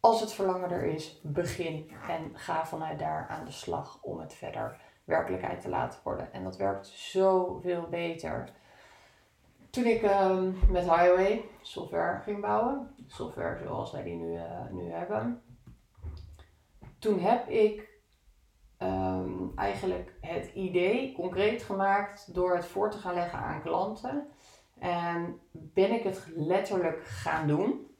Als 0.00 0.20
het 0.20 0.32
verlangen 0.32 0.70
er 0.70 0.84
is, 0.84 1.20
begin 1.22 1.90
en 2.08 2.30
ga 2.34 2.66
vanuit 2.66 2.98
daar 2.98 3.26
aan 3.28 3.44
de 3.44 3.50
slag 3.50 3.98
om 4.02 4.18
het 4.18 4.34
verder 4.34 4.80
werkelijkheid 5.04 5.60
te 5.60 5.68
laten 5.68 6.00
worden. 6.02 6.32
En 6.32 6.44
dat 6.44 6.56
werkt 6.56 6.86
zoveel 6.86 7.88
beter 7.90 8.48
toen 9.74 9.84
ik 9.84 10.02
ehm, 10.02 10.52
met 10.70 10.82
Highway 10.82 11.44
software 11.62 12.20
ging 12.22 12.40
bouwen, 12.40 12.94
software 13.06 13.58
zoals 13.58 13.92
wij 13.92 14.02
die 14.02 14.14
nu, 14.14 14.32
uh, 14.32 14.70
nu 14.70 14.90
hebben, 14.90 15.42
toen 16.98 17.18
heb 17.18 17.48
ik 17.48 17.88
ehm, 18.76 19.32
eigenlijk 19.56 20.14
het 20.20 20.50
idee 20.54 21.12
concreet 21.12 21.62
gemaakt 21.62 22.34
door 22.34 22.54
het 22.54 22.64
voor 22.64 22.90
te 22.90 22.98
gaan 22.98 23.14
leggen 23.14 23.38
aan 23.38 23.62
klanten. 23.62 24.26
En 24.78 25.40
ben 25.50 25.92
ik 25.92 26.02
het 26.02 26.26
letterlijk 26.34 27.04
gaan 27.04 27.46
doen. 27.46 27.96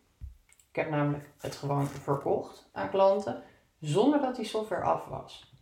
Ik 0.69 0.77
heb 0.77 0.91
namelijk 0.91 1.31
het 1.41 1.57
gewoon 1.57 1.87
verkocht 1.87 2.69
aan 2.73 2.91
klanten 2.91 3.43
zonder 3.81 4.21
dat 4.21 4.37
die 4.37 4.45
software 4.45 4.83
af 4.83 5.07
was. 5.07 5.54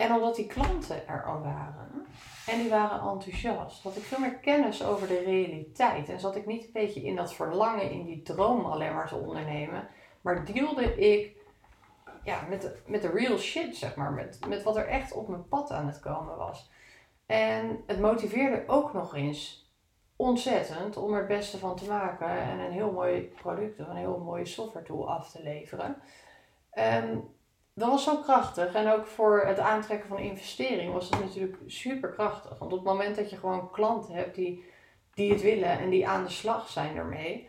En 0.00 0.12
omdat 0.12 0.36
die 0.36 0.46
klanten 0.46 1.08
er 1.08 1.24
al 1.24 1.40
waren 1.40 2.06
en 2.46 2.58
die 2.58 2.68
waren 2.68 3.10
enthousiast, 3.10 3.82
had 3.82 3.96
ik 3.96 4.02
veel 4.02 4.18
meer 4.18 4.34
kennis 4.34 4.84
over 4.84 5.08
de 5.08 5.22
realiteit. 5.24 6.08
En 6.08 6.20
zat 6.20 6.36
ik 6.36 6.46
niet 6.46 6.64
een 6.64 6.72
beetje 6.72 7.02
in 7.02 7.16
dat 7.16 7.34
verlangen, 7.34 7.90
in 7.90 8.04
die 8.04 8.22
droom 8.22 8.64
alleen 8.64 8.94
maar 8.94 9.08
te 9.08 9.16
ondernemen, 9.16 9.88
maar 10.20 10.44
deelde 10.44 10.94
ik 10.94 11.36
ja, 12.24 12.40
met, 12.48 12.62
de, 12.62 12.76
met 12.86 13.02
de 13.02 13.10
real 13.10 13.38
shit, 13.38 13.76
zeg 13.76 13.96
maar, 13.96 14.12
met, 14.12 14.38
met 14.48 14.62
wat 14.62 14.76
er 14.76 14.88
echt 14.88 15.12
op 15.12 15.28
mijn 15.28 15.48
pad 15.48 15.70
aan 15.70 15.86
het 15.86 16.00
komen 16.00 16.36
was. 16.36 16.70
En 17.26 17.82
het 17.86 18.00
motiveerde 18.00 18.64
ook 18.66 18.92
nog 18.92 19.14
eens 19.14 19.70
ontzettend 20.16 20.96
om 20.96 21.12
er 21.12 21.18
het 21.18 21.28
beste 21.28 21.58
van 21.58 21.76
te 21.76 21.88
maken 21.88 22.28
en 22.28 22.58
een 22.58 22.72
heel 22.72 22.92
mooi 22.92 23.32
product 23.42 23.80
of 23.80 23.88
een 23.88 23.96
heel 23.96 24.18
mooie 24.18 24.46
software 24.46 24.86
tool 24.86 25.10
af 25.10 25.30
te 25.30 25.42
leveren. 25.42 25.96
En 26.70 27.34
dat 27.74 27.88
was 27.88 28.04
zo 28.04 28.16
krachtig. 28.16 28.74
En 28.74 28.92
ook 28.92 29.06
voor 29.06 29.40
het 29.46 29.58
aantrekken 29.58 30.08
van 30.08 30.18
investering 30.18 30.92
was 30.92 31.10
het 31.10 31.20
natuurlijk 31.20 31.58
super 31.66 32.08
krachtig. 32.08 32.58
Want 32.58 32.72
op 32.72 32.78
het 32.78 32.86
moment 32.86 33.16
dat 33.16 33.30
je 33.30 33.36
gewoon 33.36 33.70
klanten 33.70 34.14
hebt 34.14 34.34
die, 34.34 34.64
die 35.14 35.32
het 35.32 35.42
willen 35.42 35.78
en 35.78 35.90
die 35.90 36.08
aan 36.08 36.24
de 36.24 36.30
slag 36.30 36.68
zijn 36.68 36.96
ermee, 36.96 37.48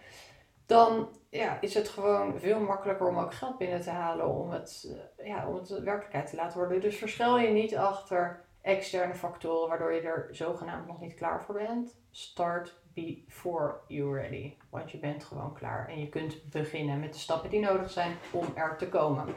dan 0.66 1.10
ja, 1.30 1.58
is 1.62 1.74
het 1.74 1.90
gewoon 1.90 2.40
veel 2.40 2.60
makkelijker 2.60 3.08
om 3.08 3.18
ook 3.18 3.34
geld 3.34 3.58
binnen 3.58 3.82
te 3.82 3.90
halen 3.90 4.28
om 4.28 4.50
het, 4.50 4.98
uh, 5.20 5.28
ja, 5.28 5.48
om 5.48 5.56
het 5.56 5.70
werkelijkheid 5.70 6.30
te 6.30 6.36
laten 6.36 6.58
worden. 6.58 6.82
Dus 6.82 6.98
verschil 6.98 7.38
je 7.38 7.50
niet 7.50 7.76
achter 7.76 8.46
externe 8.62 9.16
factoren 9.16 9.70
waardoor 9.70 9.94
je 9.94 10.02
er 10.02 10.28
zogenaamd 10.32 10.88
nog 10.88 11.00
niet 11.00 11.14
klaar 11.14 11.44
voor 11.44 11.56
bent. 11.56 11.96
Start 12.12 12.80
before 12.94 13.80
you're 13.88 14.22
ready. 14.22 14.54
Want 14.70 14.92
je 14.92 14.98
bent 14.98 15.24
gewoon 15.24 15.54
klaar 15.54 15.88
en 15.88 16.00
je 16.00 16.10
kunt 16.10 16.50
beginnen 16.50 17.00
met 17.00 17.14
de 17.14 17.20
stappen 17.20 17.50
die 17.50 17.60
nodig 17.60 17.90
zijn 17.90 18.16
om 18.32 18.46
er 18.56 18.78
te 18.78 18.90
komen. 18.90 19.36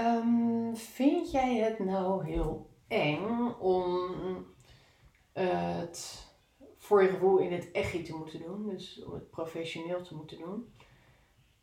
Um, 0.00 0.76
vind 0.76 1.30
jij 1.30 1.56
het 1.56 1.78
nou 1.78 2.24
heel 2.24 2.70
eng 2.88 3.54
om 3.58 4.46
het 5.32 6.28
voor 6.76 7.02
je 7.02 7.08
gevoel 7.08 7.38
in 7.38 7.52
het 7.52 7.70
echi 7.70 8.02
te 8.02 8.16
moeten 8.16 8.42
doen, 8.42 8.68
dus 8.68 9.02
om 9.04 9.14
het 9.14 9.30
professioneel 9.30 10.02
te 10.02 10.14
moeten 10.14 10.38
doen? 10.38 10.74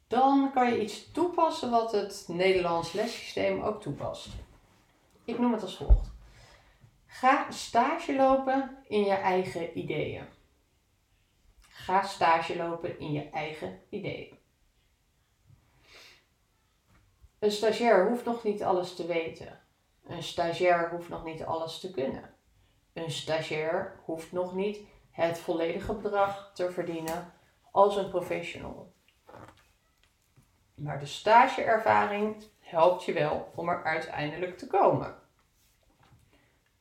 Dan 0.08 0.52
kan 0.54 0.71
je 0.71 0.82
iets 0.82 1.12
toepassen 1.12 1.71
wat 1.71 1.91
het 1.91 2.26
Nederlands 2.28 2.91
lessysteem 2.91 3.62
ook 3.62 3.82
toepast. 3.82 4.28
Ik 5.26 5.39
noem 5.39 5.54
het 5.54 5.62
als 5.62 5.78
volgt. 5.78 6.12
Ga 7.06 7.52
stage 7.52 8.15
lopen 8.15 8.78
in 8.88 9.04
je 9.04 9.13
eigen 9.13 9.80
ideeën. 9.80 10.26
Ga 11.60 12.02
stage 12.02 12.58
lopen 12.58 13.00
in 13.00 13.12
je 13.12 13.30
eigen 13.30 13.80
ideeën. 13.89 14.38
Een 17.39 17.52
stagiair 17.52 18.08
hoeft 18.08 18.26
nog 18.26 18.43
niet 18.43 18.63
alles 18.63 18.95
te 18.95 19.06
weten. 19.06 19.60
Een 20.08 20.23
stagiair 20.23 20.89
hoeft 20.89 21.10
nog 21.10 21.23
niet 21.23 21.43
alles 21.43 21.80
te 21.80 21.91
kunnen. 21.91 22.34
Een 22.93 23.12
stagiair 23.12 24.00
hoeft 24.06 24.32
nog 24.32 24.56
niet 24.56 24.80
het 25.12 25.39
volledige 25.39 25.93
bedrag 25.93 26.52
te 26.54 26.71
verdienen 26.71 27.34
als 27.71 27.95
een 27.95 28.10
professional. 28.10 28.93
Maar 30.76 31.00
de 31.00 31.06
stageervaring 31.06 32.43
helpt 32.60 33.04
je 33.04 33.13
wel 33.13 33.52
om 33.56 33.69
er 33.69 33.84
uiteindelijk 33.84 34.58
te 34.58 34.67
komen. 34.67 35.15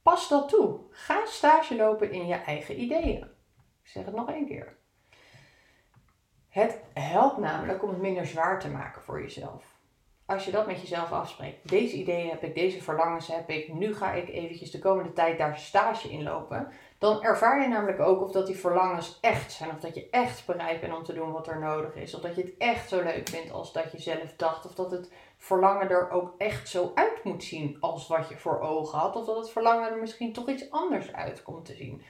Pas 0.02 0.28
dat 0.28 0.48
toe. 0.48 0.80
Ga 0.90 1.26
stage 1.26 1.76
lopen 1.76 2.10
in 2.10 2.26
je 2.26 2.34
eigen 2.34 2.80
ideeën. 2.80 3.22
Ik 3.82 3.88
zeg 3.88 4.04
het 4.04 4.14
nog 4.14 4.30
één 4.30 4.46
keer. 4.46 4.76
Het 6.48 6.80
helpt 6.92 7.38
namelijk 7.38 7.82
om 7.82 7.88
het 7.88 8.00
minder 8.00 8.26
zwaar 8.26 8.60
te 8.60 8.68
maken 8.68 9.02
voor 9.02 9.20
jezelf. 9.20 9.75
Als 10.26 10.44
je 10.44 10.50
dat 10.50 10.66
met 10.66 10.80
jezelf 10.80 11.12
afspreekt. 11.12 11.68
Deze 11.68 11.96
ideeën 11.96 12.28
heb 12.28 12.42
ik, 12.42 12.54
deze 12.54 12.82
verlangens 12.82 13.26
heb 13.26 13.50
ik. 13.50 13.72
Nu 13.72 13.94
ga 13.94 14.12
ik 14.12 14.28
eventjes 14.28 14.70
de 14.70 14.78
komende 14.78 15.12
tijd 15.12 15.38
daar 15.38 15.58
stage 15.58 16.08
in 16.08 16.22
lopen. 16.22 16.68
Dan 16.98 17.22
ervaar 17.22 17.62
je 17.62 17.68
namelijk 17.68 18.00
ook 18.00 18.22
of 18.22 18.32
dat 18.32 18.46
die 18.46 18.56
verlangens 18.56 19.18
echt 19.20 19.52
zijn. 19.52 19.70
Of 19.70 19.80
dat 19.80 19.94
je 19.94 20.10
echt 20.10 20.46
bereid 20.46 20.80
bent 20.80 20.96
om 20.96 21.02
te 21.02 21.12
doen 21.12 21.32
wat 21.32 21.48
er 21.48 21.58
nodig 21.58 21.94
is. 21.94 22.14
Of 22.14 22.20
dat 22.20 22.36
je 22.36 22.42
het 22.42 22.54
echt 22.58 22.88
zo 22.88 23.02
leuk 23.02 23.28
vindt 23.28 23.52
als 23.52 23.72
dat 23.72 23.92
je 23.92 24.00
zelf 24.00 24.34
dacht. 24.36 24.66
Of 24.66 24.74
dat 24.74 24.90
het 24.90 25.12
verlangen 25.36 25.90
er 25.90 26.10
ook 26.10 26.34
echt 26.38 26.68
zo 26.68 26.92
uit 26.94 27.24
moet 27.24 27.44
zien 27.44 27.76
als 27.80 28.06
wat 28.06 28.28
je 28.28 28.36
voor 28.36 28.60
ogen 28.60 28.98
had. 28.98 29.16
Of 29.16 29.26
dat 29.26 29.36
het 29.36 29.50
verlangen 29.50 29.90
er 29.90 29.98
misschien 29.98 30.32
toch 30.32 30.48
iets 30.48 30.70
anders 30.70 31.12
uit 31.12 31.42
komt 31.42 31.64
te 31.64 31.74
zien. 31.74 32.02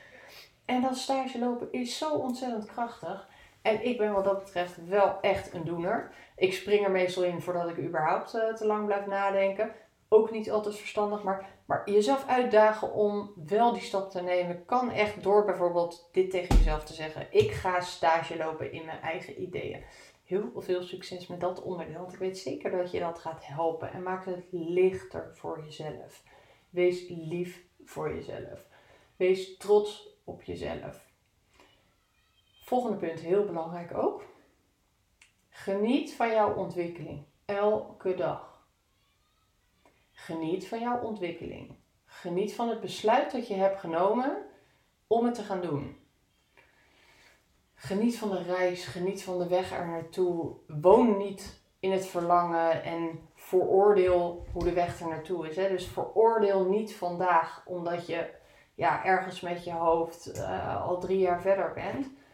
En 0.64 0.83
dat 0.83 0.96
stage 0.96 1.38
lopen 1.38 1.72
is 1.72 1.98
zo 1.98 2.14
ontzettend 2.14 2.66
krachtig. 2.66 3.29
En 3.66 3.85
ik 3.85 3.98
ben 3.98 4.12
wat 4.12 4.24
dat 4.24 4.38
betreft 4.44 4.87
wel 4.87 5.20
echt 5.20 5.55
een 5.55 5.64
doener. 5.64 6.12
Ik 6.37 6.52
spring 6.52 6.85
er 6.85 6.90
meestal 6.90 7.22
in 7.22 7.40
voordat 7.40 7.68
ik 7.68 7.79
überhaupt 7.79 8.35
uh, 8.35 8.55
te 8.55 8.66
lang 8.66 8.87
blijf 8.87 9.07
nadenken. 9.07 9.72
Ook 10.09 10.31
niet 10.31 10.50
altijd 10.50 10.76
verstandig, 10.76 11.22
maar, 11.22 11.48
maar 11.64 11.90
jezelf 11.90 12.26
uitdagen 12.26 12.92
om 12.92 13.33
wel 13.46 13.72
die 13.72 13.83
stap 13.83 14.11
te 14.11 14.22
nemen 14.22 14.64
kan 14.64 14.90
echt 14.90 15.22
door 15.22 15.44
bijvoorbeeld 15.44 16.09
dit 16.12 16.31
tegen 16.31 16.57
jezelf 16.57 16.85
te 16.85 16.92
zeggen. 16.92 17.26
Ik 17.31 17.52
ga 17.52 17.81
stage 17.81 18.37
lopen 18.37 18.72
in 18.72 18.85
mijn 18.85 19.00
eigen 19.00 19.42
ideeën. 19.42 19.85
Heel 20.24 20.50
veel 20.57 20.83
succes 20.83 21.26
met 21.26 21.40
dat 21.40 21.62
onderdeel, 21.62 22.00
want 22.00 22.12
ik 22.12 22.18
weet 22.18 22.38
zeker 22.38 22.70
dat 22.70 22.90
je 22.90 23.00
dat 23.00 23.18
gaat 23.18 23.46
helpen. 23.46 23.92
En 23.92 24.02
maak 24.02 24.24
het 24.24 24.46
lichter 24.50 25.31
voor 25.33 25.64
jezelf. 25.64 26.22
Wees 26.70 27.09
lief 27.09 27.64
voor 27.85 28.14
jezelf. 28.14 28.66
Wees 29.16 29.57
trots 29.57 30.09
op 30.24 30.42
jezelf. 30.42 31.06
Volgende 32.66 32.96
punt, 32.96 33.20
heel 33.20 33.44
belangrijk 33.44 33.94
ook. 33.94 34.24
Geniet 35.48 36.14
van 36.14 36.31
jouw 36.31 36.55
ontwikkeling. 36.55 37.24
Elke 37.44 38.14
dag. 38.14 38.66
Geniet 40.12 40.68
van 40.68 40.81
jouw 40.81 41.00
ontwikkeling. 41.00 41.74
Geniet 42.05 42.55
van 42.55 42.68
het 42.68 42.81
besluit 42.81 43.33
dat 43.33 43.48
je 43.48 43.55
hebt 43.55 43.81
genomen 43.81 44.46
om 45.07 45.24
het 45.24 45.35
te 45.35 45.42
gaan 45.42 45.61
doen. 45.61 45.96
Geniet 47.74 48.18
van 48.18 48.31
de 48.31 48.42
reis, 48.42 48.85
geniet 48.85 49.24
van 49.24 49.38
de 49.38 49.48
weg 49.48 49.72
er 49.72 49.87
naartoe. 49.87 50.57
Woon 50.66 51.16
niet 51.16 51.61
in 51.81 51.92
het 51.92 52.07
verlangen 52.07 52.83
en 52.83 53.29
veroordeel 53.35 54.46
hoe 54.52 54.64
de 54.64 54.72
weg 54.72 55.00
er 55.00 55.09
naartoe 55.09 55.48
is. 55.48 55.57
Hè? 55.57 55.68
Dus 55.68 55.87
veroordeel 55.87 56.64
niet 56.64 56.94
vandaag 56.94 57.62
omdat 57.66 58.07
je 58.07 58.31
ja, 58.74 59.05
ergens 59.05 59.40
met 59.40 59.64
je 59.64 59.72
hoofd 59.72 60.37
uh, 60.37 60.87
al 60.87 61.00
drie 61.00 61.18
jaar 61.18 61.40
verder 61.40 61.72
bent. 61.72 62.24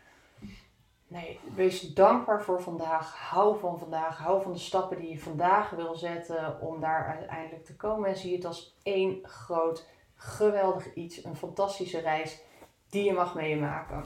Nee, 1.13 1.41
wees 1.55 1.81
dankbaar 1.95 2.43
voor 2.43 2.63
vandaag. 2.63 3.17
Hou 3.17 3.59
van 3.59 3.79
vandaag. 3.79 4.19
Hou 4.19 4.43
van 4.43 4.53
de 4.53 4.59
stappen 4.59 4.99
die 4.99 5.09
je 5.09 5.19
vandaag 5.19 5.71
wil 5.71 5.95
zetten 5.95 6.61
om 6.61 6.81
daar 6.81 7.07
uiteindelijk 7.07 7.65
te 7.65 7.77
komen. 7.77 8.09
En 8.09 8.17
zie 8.17 8.35
het 8.35 8.45
als 8.45 8.77
één 8.83 9.19
groot, 9.23 9.87
geweldig 10.15 10.95
iets. 10.95 11.25
Een 11.25 11.37
fantastische 11.37 12.01
reis 12.01 12.43
die 12.91 13.05
je 13.05 13.13
mag 13.13 13.35
meemaken. 13.35 14.05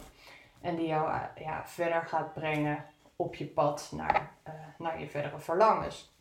En 0.60 0.76
die 0.76 0.86
jou 0.86 1.10
ja, 1.36 1.62
verder 1.66 2.02
gaat 2.02 2.32
brengen 2.32 2.84
op 3.16 3.34
je 3.34 3.46
pad 3.46 3.92
naar, 3.94 4.32
uh, 4.48 4.54
naar 4.78 5.00
je 5.00 5.08
verdere 5.08 5.38
verlangens. 5.38 6.14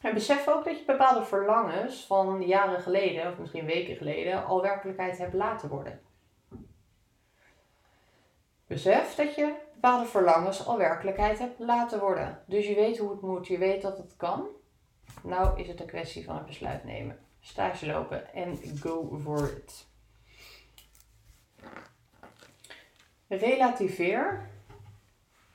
En 0.00 0.14
besef 0.14 0.48
ook 0.48 0.64
dat 0.64 0.78
je 0.78 0.84
bepaalde 0.84 1.24
verlangens 1.24 2.06
van 2.06 2.42
jaren 2.46 2.80
geleden, 2.80 3.30
of 3.30 3.38
misschien 3.38 3.66
weken 3.66 3.96
geleden, 3.96 4.46
al 4.46 4.62
werkelijkheid 4.62 5.18
hebt 5.18 5.34
laten 5.34 5.68
worden. 5.68 6.00
Besef 8.66 9.14
dat 9.14 9.34
je 9.34 9.54
bepaalde 9.74 10.06
verlangens 10.06 10.66
al 10.66 10.78
werkelijkheid 10.78 11.38
hebt 11.38 11.58
laten 11.58 12.00
worden. 12.00 12.42
Dus 12.46 12.66
je 12.66 12.74
weet 12.74 12.98
hoe 12.98 13.10
het 13.10 13.20
moet, 13.20 13.46
je 13.46 13.58
weet 13.58 13.82
dat 13.82 13.98
het 13.98 14.14
kan. 14.16 14.46
Nou 15.22 15.60
is 15.60 15.68
het 15.68 15.80
een 15.80 15.86
kwestie 15.86 16.24
van 16.24 16.36
een 16.36 16.46
besluit 16.46 16.84
nemen. 16.84 17.18
Stage 17.40 17.86
lopen 17.86 18.34
en 18.34 18.58
go 18.80 19.18
for 19.22 19.56
it. 19.56 19.86
Relativeer 23.28 24.50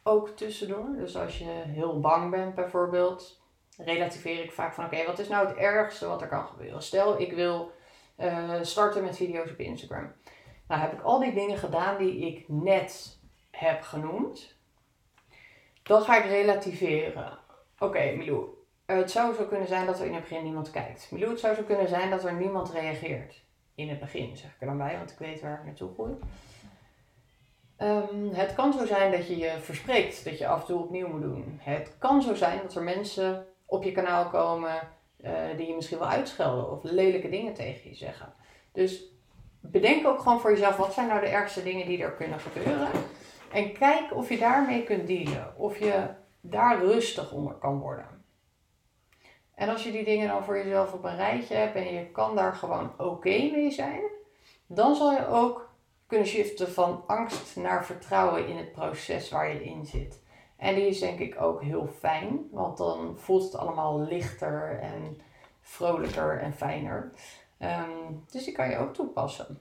ook 0.03 0.29
tussendoor. 0.29 0.95
Dus 0.95 1.15
als 1.15 1.37
je 1.37 1.49
heel 1.49 1.99
bang 1.99 2.31
bent 2.31 2.55
bijvoorbeeld, 2.55 3.41
relativeer 3.77 4.43
ik 4.43 4.51
vaak 4.51 4.73
van 4.73 4.85
oké, 4.85 5.05
wat 5.05 5.19
is 5.19 5.27
nou 5.27 5.47
het 5.47 5.57
ergste 5.57 6.07
wat 6.07 6.21
er 6.21 6.27
kan 6.27 6.47
gebeuren? 6.47 6.83
Stel 6.83 7.19
ik 7.19 7.33
wil 7.33 7.71
uh, 8.17 8.61
starten 8.61 9.03
met 9.03 9.15
video's 9.15 9.51
op 9.51 9.59
Instagram. 9.59 10.13
Nou 10.71 10.83
heb 10.83 10.93
ik 10.93 11.01
al 11.01 11.19
die 11.19 11.33
dingen 11.33 11.57
gedaan 11.57 11.97
die 11.97 12.27
ik 12.27 12.45
net 12.47 13.19
heb 13.49 13.81
genoemd, 13.81 14.55
dan 15.83 16.01
ga 16.01 16.17
ik 16.17 16.25
relativeren. 16.25 17.39
Oké, 17.79 18.15
Milou, 18.15 18.45
het 18.85 19.11
zou 19.11 19.35
zo 19.35 19.45
kunnen 19.45 19.67
zijn 19.67 19.85
dat 19.85 19.99
er 19.99 20.05
in 20.05 20.13
het 20.13 20.21
begin 20.21 20.43
niemand 20.43 20.71
kijkt. 20.71 21.07
Milou, 21.11 21.31
het 21.31 21.39
zou 21.39 21.55
zo 21.55 21.63
kunnen 21.63 21.87
zijn 21.87 22.09
dat 22.09 22.23
er 22.23 22.33
niemand 22.33 22.71
reageert. 22.71 23.43
In 23.75 23.89
het 23.89 23.99
begin, 23.99 24.37
zeg 24.37 24.49
ik 24.49 24.55
er 24.61 24.67
dan 24.67 24.77
bij, 24.77 24.97
want 24.97 25.11
ik 25.11 25.17
weet 25.17 25.41
waar 25.41 25.59
ik 25.59 25.65
naartoe 25.65 25.93
groei. 25.93 26.13
Um, 27.77 28.29
het 28.33 28.53
kan 28.53 28.73
zo 28.73 28.85
zijn 28.85 29.11
dat 29.11 29.27
je 29.27 29.37
je 29.37 29.59
verspreekt, 29.59 30.23
dat 30.25 30.37
je 30.37 30.47
af 30.47 30.59
en 30.59 30.65
toe 30.65 30.83
opnieuw 30.83 31.07
moet 31.07 31.21
doen. 31.21 31.59
Het 31.61 31.95
kan 31.97 32.21
zo 32.21 32.35
zijn 32.35 32.61
dat 32.61 32.75
er 32.75 32.83
mensen 32.83 33.47
op 33.65 33.83
je 33.83 33.91
kanaal 33.91 34.29
komen 34.29 34.87
uh, 35.23 35.31
die 35.57 35.67
je 35.67 35.75
misschien 35.75 35.99
wel 35.99 36.07
uitschelden 36.07 36.71
of 36.71 36.83
lelijke 36.83 37.29
dingen 37.29 37.53
tegen 37.53 37.89
je 37.89 37.95
zeggen. 37.95 38.33
Dus 38.71 39.09
bedenk 39.61 40.07
ook 40.07 40.19
gewoon 40.19 40.39
voor 40.39 40.51
jezelf, 40.51 40.77
wat 40.77 40.93
zijn 40.93 41.07
nou 41.07 41.19
de 41.19 41.27
ergste 41.27 41.63
dingen 41.63 41.87
die 41.87 42.03
er 42.03 42.11
kunnen 42.11 42.39
gebeuren? 42.39 42.89
En 43.51 43.73
kijk 43.73 44.15
of 44.15 44.29
je 44.29 44.37
daarmee 44.37 44.83
kunt 44.83 45.07
dealen. 45.07 45.53
Of 45.57 45.77
je 45.77 46.09
daar 46.41 46.79
rustig 46.79 47.31
onder 47.31 47.53
kan 47.53 47.79
worden. 47.79 48.23
En 49.55 49.69
als 49.69 49.83
je 49.83 49.91
die 49.91 50.03
dingen 50.03 50.27
dan 50.27 50.43
voor 50.43 50.57
jezelf 50.57 50.93
op 50.93 51.03
een 51.03 51.15
rijtje 51.15 51.55
hebt 51.55 51.75
en 51.75 51.93
je 51.93 52.05
kan 52.05 52.35
daar 52.35 52.53
gewoon 52.53 52.93
oké 52.97 53.29
mee 53.29 53.71
zijn, 53.71 54.01
dan 54.67 54.95
zal 54.95 55.11
je 55.11 55.27
ook 55.27 55.69
kunnen 56.07 56.27
shiften 56.27 56.71
van 56.71 57.03
angst 57.07 57.55
naar 57.55 57.85
vertrouwen 57.85 58.47
in 58.47 58.57
het 58.57 58.71
proces 58.71 59.29
waar 59.29 59.53
je 59.53 59.63
in 59.63 59.85
zit. 59.85 60.21
En 60.57 60.75
die 60.75 60.87
is 60.87 60.99
denk 60.99 61.19
ik 61.19 61.41
ook 61.41 61.61
heel 61.61 61.87
fijn, 61.87 62.47
want 62.51 62.77
dan 62.77 63.17
voelt 63.17 63.43
het 63.43 63.55
allemaal 63.55 64.01
lichter 64.01 64.79
en 64.79 65.21
vrolijker 65.61 66.39
en 66.39 66.53
fijner. 66.53 67.11
Ehm, 67.61 68.13
dus 68.31 68.43
die 68.43 68.53
kan 68.53 68.69
je 68.69 68.77
ook 68.77 68.93
toepassen. 68.93 69.59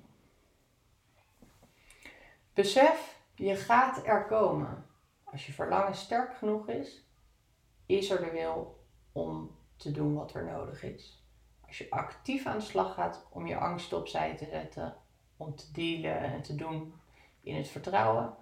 Besef 2.55 3.21
je 3.35 3.57
gaat 3.57 4.07
er 4.07 4.27
komen. 4.27 4.87
Als 5.25 5.47
je 5.47 5.53
verlangen 5.53 5.95
sterk 5.95 6.35
genoeg 6.35 6.69
is, 6.69 7.05
is 7.87 8.11
er 8.11 8.25
de 8.25 8.31
wil 8.31 8.85
om 9.13 9.57
te 9.77 9.91
doen 9.91 10.15
wat 10.15 10.35
er 10.35 10.45
nodig 10.45 10.83
is. 10.83 11.25
Als 11.67 11.79
je 11.79 11.91
actief 11.91 12.47
aan 12.47 12.59
de 12.59 12.65
slag 12.65 12.95
gaat 12.95 13.27
om 13.31 13.47
je 13.47 13.57
angst 13.57 13.93
opzij 13.93 14.37
te 14.37 14.45
zetten, 14.45 14.97
om 15.37 15.57
te 15.57 15.73
dealen 15.73 16.23
en 16.23 16.43
te 16.43 16.55
doen 16.55 16.95
in 17.41 17.57
het 17.57 17.69
vertrouwen, 17.69 18.35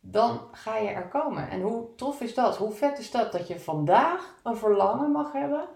dan 0.00 0.48
ga 0.52 0.76
je 0.76 0.88
er 0.88 1.08
komen. 1.08 1.50
En 1.50 1.60
hoe 1.60 1.94
tof 1.94 2.20
is 2.20 2.34
dat? 2.34 2.56
Hoe 2.56 2.72
vet 2.72 2.98
is 2.98 3.10
dat 3.10 3.32
dat 3.32 3.48
je 3.48 3.60
vandaag 3.60 4.34
een 4.42 4.56
verlangen 4.56 5.10
mag 5.10 5.32
hebben 5.32 5.68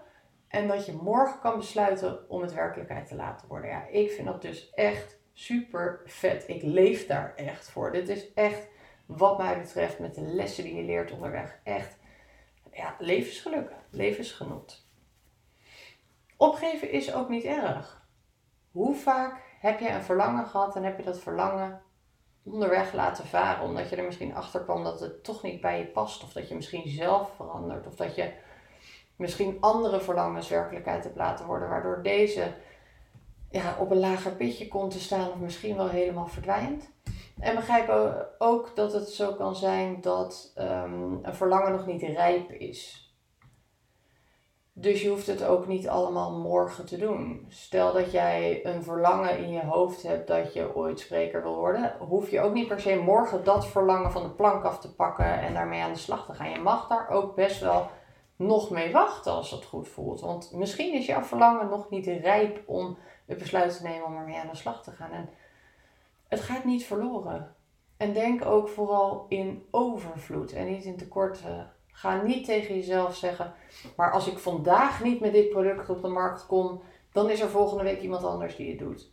en 0.53 0.67
dat 0.67 0.85
je 0.85 0.93
morgen 0.93 1.39
kan 1.39 1.57
besluiten 1.57 2.29
om 2.29 2.41
het 2.41 2.53
werkelijkheid 2.53 3.07
te 3.07 3.15
laten 3.15 3.47
worden? 3.47 3.69
Ja, 3.69 3.87
ik 3.87 4.11
vind 4.11 4.27
dat 4.27 4.41
dus 4.41 4.69
echt 4.69 5.19
super 5.33 6.01
vet. 6.05 6.43
Ik 6.47 6.63
leef 6.63 7.07
daar 7.07 7.35
echt 7.35 7.69
voor. 7.69 7.91
Dit 7.91 8.09
is 8.09 8.33
echt, 8.33 8.67
wat 9.05 9.37
mij 9.37 9.59
betreft, 9.59 9.99
met 9.99 10.15
de 10.15 10.21
lessen 10.21 10.63
die 10.63 10.75
je 10.75 10.83
leert 10.83 11.11
onderweg, 11.11 11.59
echt 11.63 11.97
ja, 12.71 12.95
levensgeluk, 12.99 13.71
levensgenot. 13.89 14.87
Opgeven 16.37 16.91
is 16.91 17.13
ook 17.13 17.29
niet 17.29 17.43
erg. 17.43 18.07
Hoe 18.71 18.95
vaak 18.95 19.41
heb 19.59 19.79
je 19.79 19.89
een 19.89 20.03
verlangen 20.03 20.47
gehad 20.47 20.75
en 20.75 20.83
heb 20.83 20.97
je 20.97 21.03
dat 21.03 21.19
verlangen 21.19 21.81
onderweg 22.43 22.93
laten 22.93 23.25
varen, 23.25 23.63
omdat 23.63 23.89
je 23.89 23.95
er 23.95 24.05
misschien 24.05 24.35
achter 24.35 24.61
kwam 24.61 24.83
dat 24.83 24.99
het 24.99 25.23
toch 25.23 25.43
niet 25.43 25.61
bij 25.61 25.79
je 25.79 25.85
past, 25.85 26.23
of 26.23 26.33
dat 26.33 26.47
je 26.47 26.55
misschien 26.55 26.87
zelf 26.87 27.35
verandert, 27.35 27.87
of 27.87 27.95
dat 27.95 28.15
je 28.15 28.33
misschien 29.15 29.57
andere 29.59 30.01
verlangens 30.01 30.49
werkelijkheid 30.49 31.03
hebt 31.03 31.15
laten 31.15 31.45
worden, 31.45 31.69
waardoor 31.69 32.03
deze 32.03 32.53
ja, 33.49 33.75
op 33.79 33.91
een 33.91 33.99
lager 33.99 34.31
pitje 34.31 34.67
komt 34.67 34.91
te 34.91 34.99
staan 34.99 35.31
of 35.31 35.37
misschien 35.37 35.75
wel 35.75 35.89
helemaal 35.89 36.27
verdwijnt. 36.27 36.91
En 37.39 37.55
begrijp 37.55 37.89
ook 38.37 38.75
dat 38.75 38.93
het 38.93 39.09
zo 39.09 39.33
kan 39.33 39.55
zijn 39.55 40.01
dat 40.01 40.51
ehm, 40.55 41.13
een 41.21 41.35
verlangen 41.35 41.71
nog 41.71 41.85
niet 41.85 42.01
rijp 42.01 42.51
is. 42.51 43.03
Dus 44.75 45.01
je 45.01 45.09
hoeft 45.09 45.27
het 45.27 45.43
ook 45.43 45.67
niet 45.67 45.87
allemaal 45.87 46.31
morgen 46.31 46.85
te 46.85 46.97
doen. 46.97 47.45
Stel 47.49 47.93
dat 47.93 48.11
jij 48.11 48.65
een 48.65 48.83
verlangen 48.83 49.37
in 49.37 49.51
je 49.51 49.65
hoofd 49.65 50.03
hebt 50.03 50.27
dat 50.27 50.53
je 50.53 50.75
ooit 50.75 50.99
spreker 50.99 51.41
wil 51.41 51.55
worden, 51.55 51.95
hoef 51.99 52.29
je 52.29 52.41
ook 52.41 52.53
niet 52.53 52.67
per 52.67 52.79
se 52.79 52.95
morgen 52.95 53.43
dat 53.43 53.67
verlangen 53.67 54.11
van 54.11 54.23
de 54.23 54.29
plank 54.29 54.63
af 54.63 54.79
te 54.79 54.95
pakken 54.95 55.39
en 55.39 55.53
daarmee 55.53 55.81
aan 55.81 55.93
de 55.93 55.99
slag 55.99 56.25
te 56.25 56.33
gaan. 56.33 56.49
Je 56.49 56.59
mag 56.59 56.87
daar 56.87 57.09
ook 57.09 57.35
best 57.35 57.59
wel 57.59 57.89
nog 58.45 58.69
mee 58.69 58.91
wachten 58.91 59.31
als 59.31 59.49
dat 59.49 59.65
goed 59.65 59.87
voelt. 59.87 60.21
Want 60.21 60.51
misschien 60.53 60.93
is 60.93 61.05
jouw 61.05 61.23
verlangen 61.23 61.69
nog 61.69 61.89
niet 61.89 62.05
rijp 62.05 62.63
om 62.65 62.97
het 63.25 63.37
besluit 63.37 63.77
te 63.77 63.83
nemen 63.83 64.05
om 64.05 64.17
ermee 64.17 64.37
aan 64.37 64.49
de 64.51 64.55
slag 64.55 64.83
te 64.83 64.91
gaan. 64.91 65.11
En 65.11 65.29
het 66.27 66.41
gaat 66.41 66.63
niet 66.63 66.85
verloren. 66.85 67.55
En 67.97 68.13
denk 68.13 68.45
ook 68.45 68.67
vooral 68.67 69.25
in 69.29 69.65
overvloed 69.71 70.53
en 70.53 70.67
niet 70.67 70.83
in 70.83 70.97
tekorten. 70.97 71.71
Ga 71.87 72.21
niet 72.21 72.45
tegen 72.45 72.75
jezelf 72.75 73.15
zeggen, 73.15 73.53
maar 73.95 74.11
als 74.11 74.27
ik 74.27 74.37
vandaag 74.37 75.03
niet 75.03 75.19
met 75.19 75.31
dit 75.31 75.49
product 75.49 75.89
op 75.89 76.01
de 76.01 76.07
markt 76.07 76.45
kom, 76.45 76.81
dan 77.11 77.29
is 77.29 77.41
er 77.41 77.49
volgende 77.49 77.83
week 77.83 78.01
iemand 78.01 78.23
anders 78.23 78.55
die 78.55 78.69
het 78.69 78.79
doet. 78.79 79.11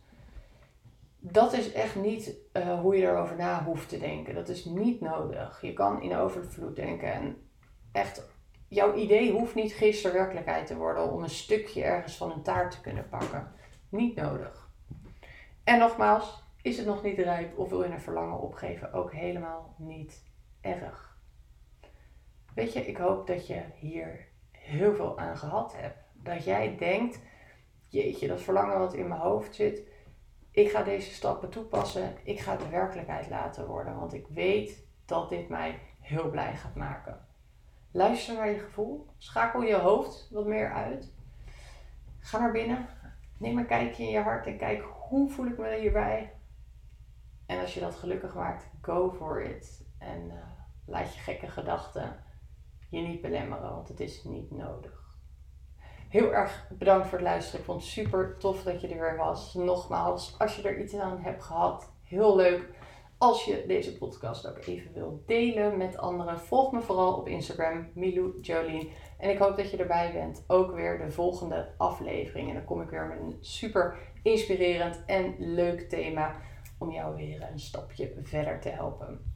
Dat 1.19 1.53
is 1.53 1.71
echt 1.71 1.95
niet 1.95 2.35
uh, 2.53 2.79
hoe 2.79 2.97
je 2.97 3.07
erover 3.07 3.35
na 3.35 3.63
hoeft 3.63 3.89
te 3.89 3.99
denken. 3.99 4.35
Dat 4.35 4.49
is 4.49 4.65
niet 4.65 5.01
nodig. 5.01 5.61
Je 5.61 5.73
kan 5.73 6.01
in 6.01 6.15
overvloed 6.15 6.75
denken 6.75 7.13
en 7.13 7.37
echt, 7.91 8.30
jouw 8.71 8.93
idee 8.95 9.31
hoeft 9.31 9.55
niet 9.55 9.73
gisteren 9.73 10.17
werkelijkheid 10.17 10.67
te 10.67 10.77
worden 10.77 11.11
om 11.11 11.23
een 11.23 11.29
stukje 11.29 11.83
ergens 11.83 12.17
van 12.17 12.31
een 12.31 12.41
taart 12.41 12.71
te 12.71 12.81
kunnen 12.81 13.09
pakken. 13.09 13.51
Niet 13.89 14.15
nodig. 14.15 14.69
En 15.63 15.79
nogmaals, 15.79 16.43
is 16.61 16.77
het 16.77 16.85
nog 16.85 17.03
niet 17.03 17.17
rijp 17.17 17.57
of 17.57 17.69
wil 17.69 17.83
je 17.83 17.89
een 17.89 18.01
verlangen 18.01 18.39
opgeven? 18.39 18.93
Ook 18.93 19.11
helemaal 19.11 19.75
niet 19.77 20.23
erg. 20.61 21.17
Weet 22.53 22.73
je, 22.73 22.87
ik 22.87 22.97
hoop 22.97 23.27
dat 23.27 23.47
je 23.47 23.61
hier 23.75 24.27
heel 24.51 24.95
veel 24.95 25.17
aan 25.17 25.37
gehad 25.37 25.75
hebt. 25.77 25.97
Dat 26.13 26.43
jij 26.43 26.77
denkt, 26.77 27.19
jeetje, 27.87 28.27
dat 28.27 28.41
verlangen 28.41 28.79
wat 28.79 28.93
in 28.93 29.07
mijn 29.07 29.21
hoofd 29.21 29.55
zit, 29.55 29.81
ik 30.51 30.69
ga 30.69 30.83
deze 30.83 31.13
stappen 31.13 31.49
toepassen. 31.49 32.15
Ik 32.23 32.39
ga 32.39 32.51
het 32.51 32.69
werkelijkheid 32.69 33.29
laten 33.29 33.67
worden, 33.67 33.99
want 33.99 34.13
ik 34.13 34.27
weet 34.27 34.85
dat 35.05 35.29
dit 35.29 35.49
mij 35.49 35.79
heel 35.99 36.29
blij 36.29 36.55
gaat 36.55 36.75
maken. 36.75 37.29
Luister 37.91 38.35
naar 38.35 38.49
je 38.49 38.59
gevoel. 38.59 39.07
Schakel 39.17 39.61
je 39.61 39.75
hoofd 39.75 40.27
wat 40.31 40.45
meer 40.45 40.73
uit. 40.73 41.13
Ga 42.19 42.39
naar 42.39 42.51
binnen. 42.51 42.87
Neem 43.37 43.57
een 43.57 43.67
kijkje 43.67 44.03
in 44.03 44.09
je 44.09 44.21
hart 44.21 44.45
en 44.45 44.57
kijk 44.57 44.83
hoe 45.09 45.29
voel 45.29 45.45
ik 45.45 45.57
me 45.57 45.79
hierbij. 45.79 46.33
En 47.45 47.59
als 47.59 47.73
je 47.73 47.79
dat 47.79 47.95
gelukkig 47.95 48.35
maakt, 48.35 48.69
go 48.81 49.11
for 49.11 49.41
it. 49.41 49.85
En 49.97 50.25
uh, 50.25 50.33
laat 50.85 51.13
je 51.13 51.19
gekke 51.19 51.47
gedachten 51.47 52.23
je 52.89 53.01
niet 53.01 53.21
belemmeren, 53.21 53.69
want 53.69 53.87
het 53.87 53.99
is 53.99 54.23
niet 54.23 54.51
nodig. 54.51 54.99
Heel 56.09 56.33
erg 56.33 56.67
bedankt 56.69 57.07
voor 57.07 57.17
het 57.17 57.27
luisteren. 57.27 57.59
Ik 57.59 57.65
vond 57.65 57.81
het 57.81 57.89
super 57.89 58.37
tof 58.37 58.63
dat 58.63 58.81
je 58.81 58.87
er 58.87 58.99
weer 58.99 59.17
was. 59.17 59.53
Nogmaals, 59.53 60.35
als 60.39 60.55
je 60.55 60.61
er 60.61 60.79
iets 60.79 60.95
aan 60.95 61.21
hebt 61.21 61.43
gehad, 61.43 61.91
heel 62.03 62.35
leuk 62.35 62.69
als 63.21 63.45
je 63.45 63.63
deze 63.67 63.97
podcast 63.97 64.47
ook 64.47 64.65
even 64.65 64.93
wilt 64.93 65.27
delen 65.27 65.77
met 65.77 65.97
anderen. 65.97 66.39
Volg 66.39 66.71
me 66.71 66.81
vooral 66.81 67.13
op 67.13 67.27
Instagram, 67.27 67.87
Milou 67.93 68.39
Jolien. 68.41 68.89
En 69.17 69.29
ik 69.29 69.37
hoop 69.37 69.57
dat 69.57 69.71
je 69.71 69.77
erbij 69.77 70.11
bent. 70.13 70.43
Ook 70.47 70.71
weer 70.71 70.97
de 70.97 71.11
volgende 71.11 71.69
aflevering. 71.77 72.47
En 72.47 72.53
dan 72.53 72.63
kom 72.63 72.81
ik 72.81 72.89
weer 72.89 73.05
met 73.05 73.19
een 73.19 73.37
super 73.41 73.97
inspirerend 74.23 75.03
en 75.05 75.35
leuk 75.37 75.89
thema 75.89 76.35
om 76.79 76.91
jou 76.91 77.15
weer 77.15 77.47
een 77.51 77.59
stapje 77.59 78.13
verder 78.23 78.59
te 78.59 78.69
helpen. 78.69 79.30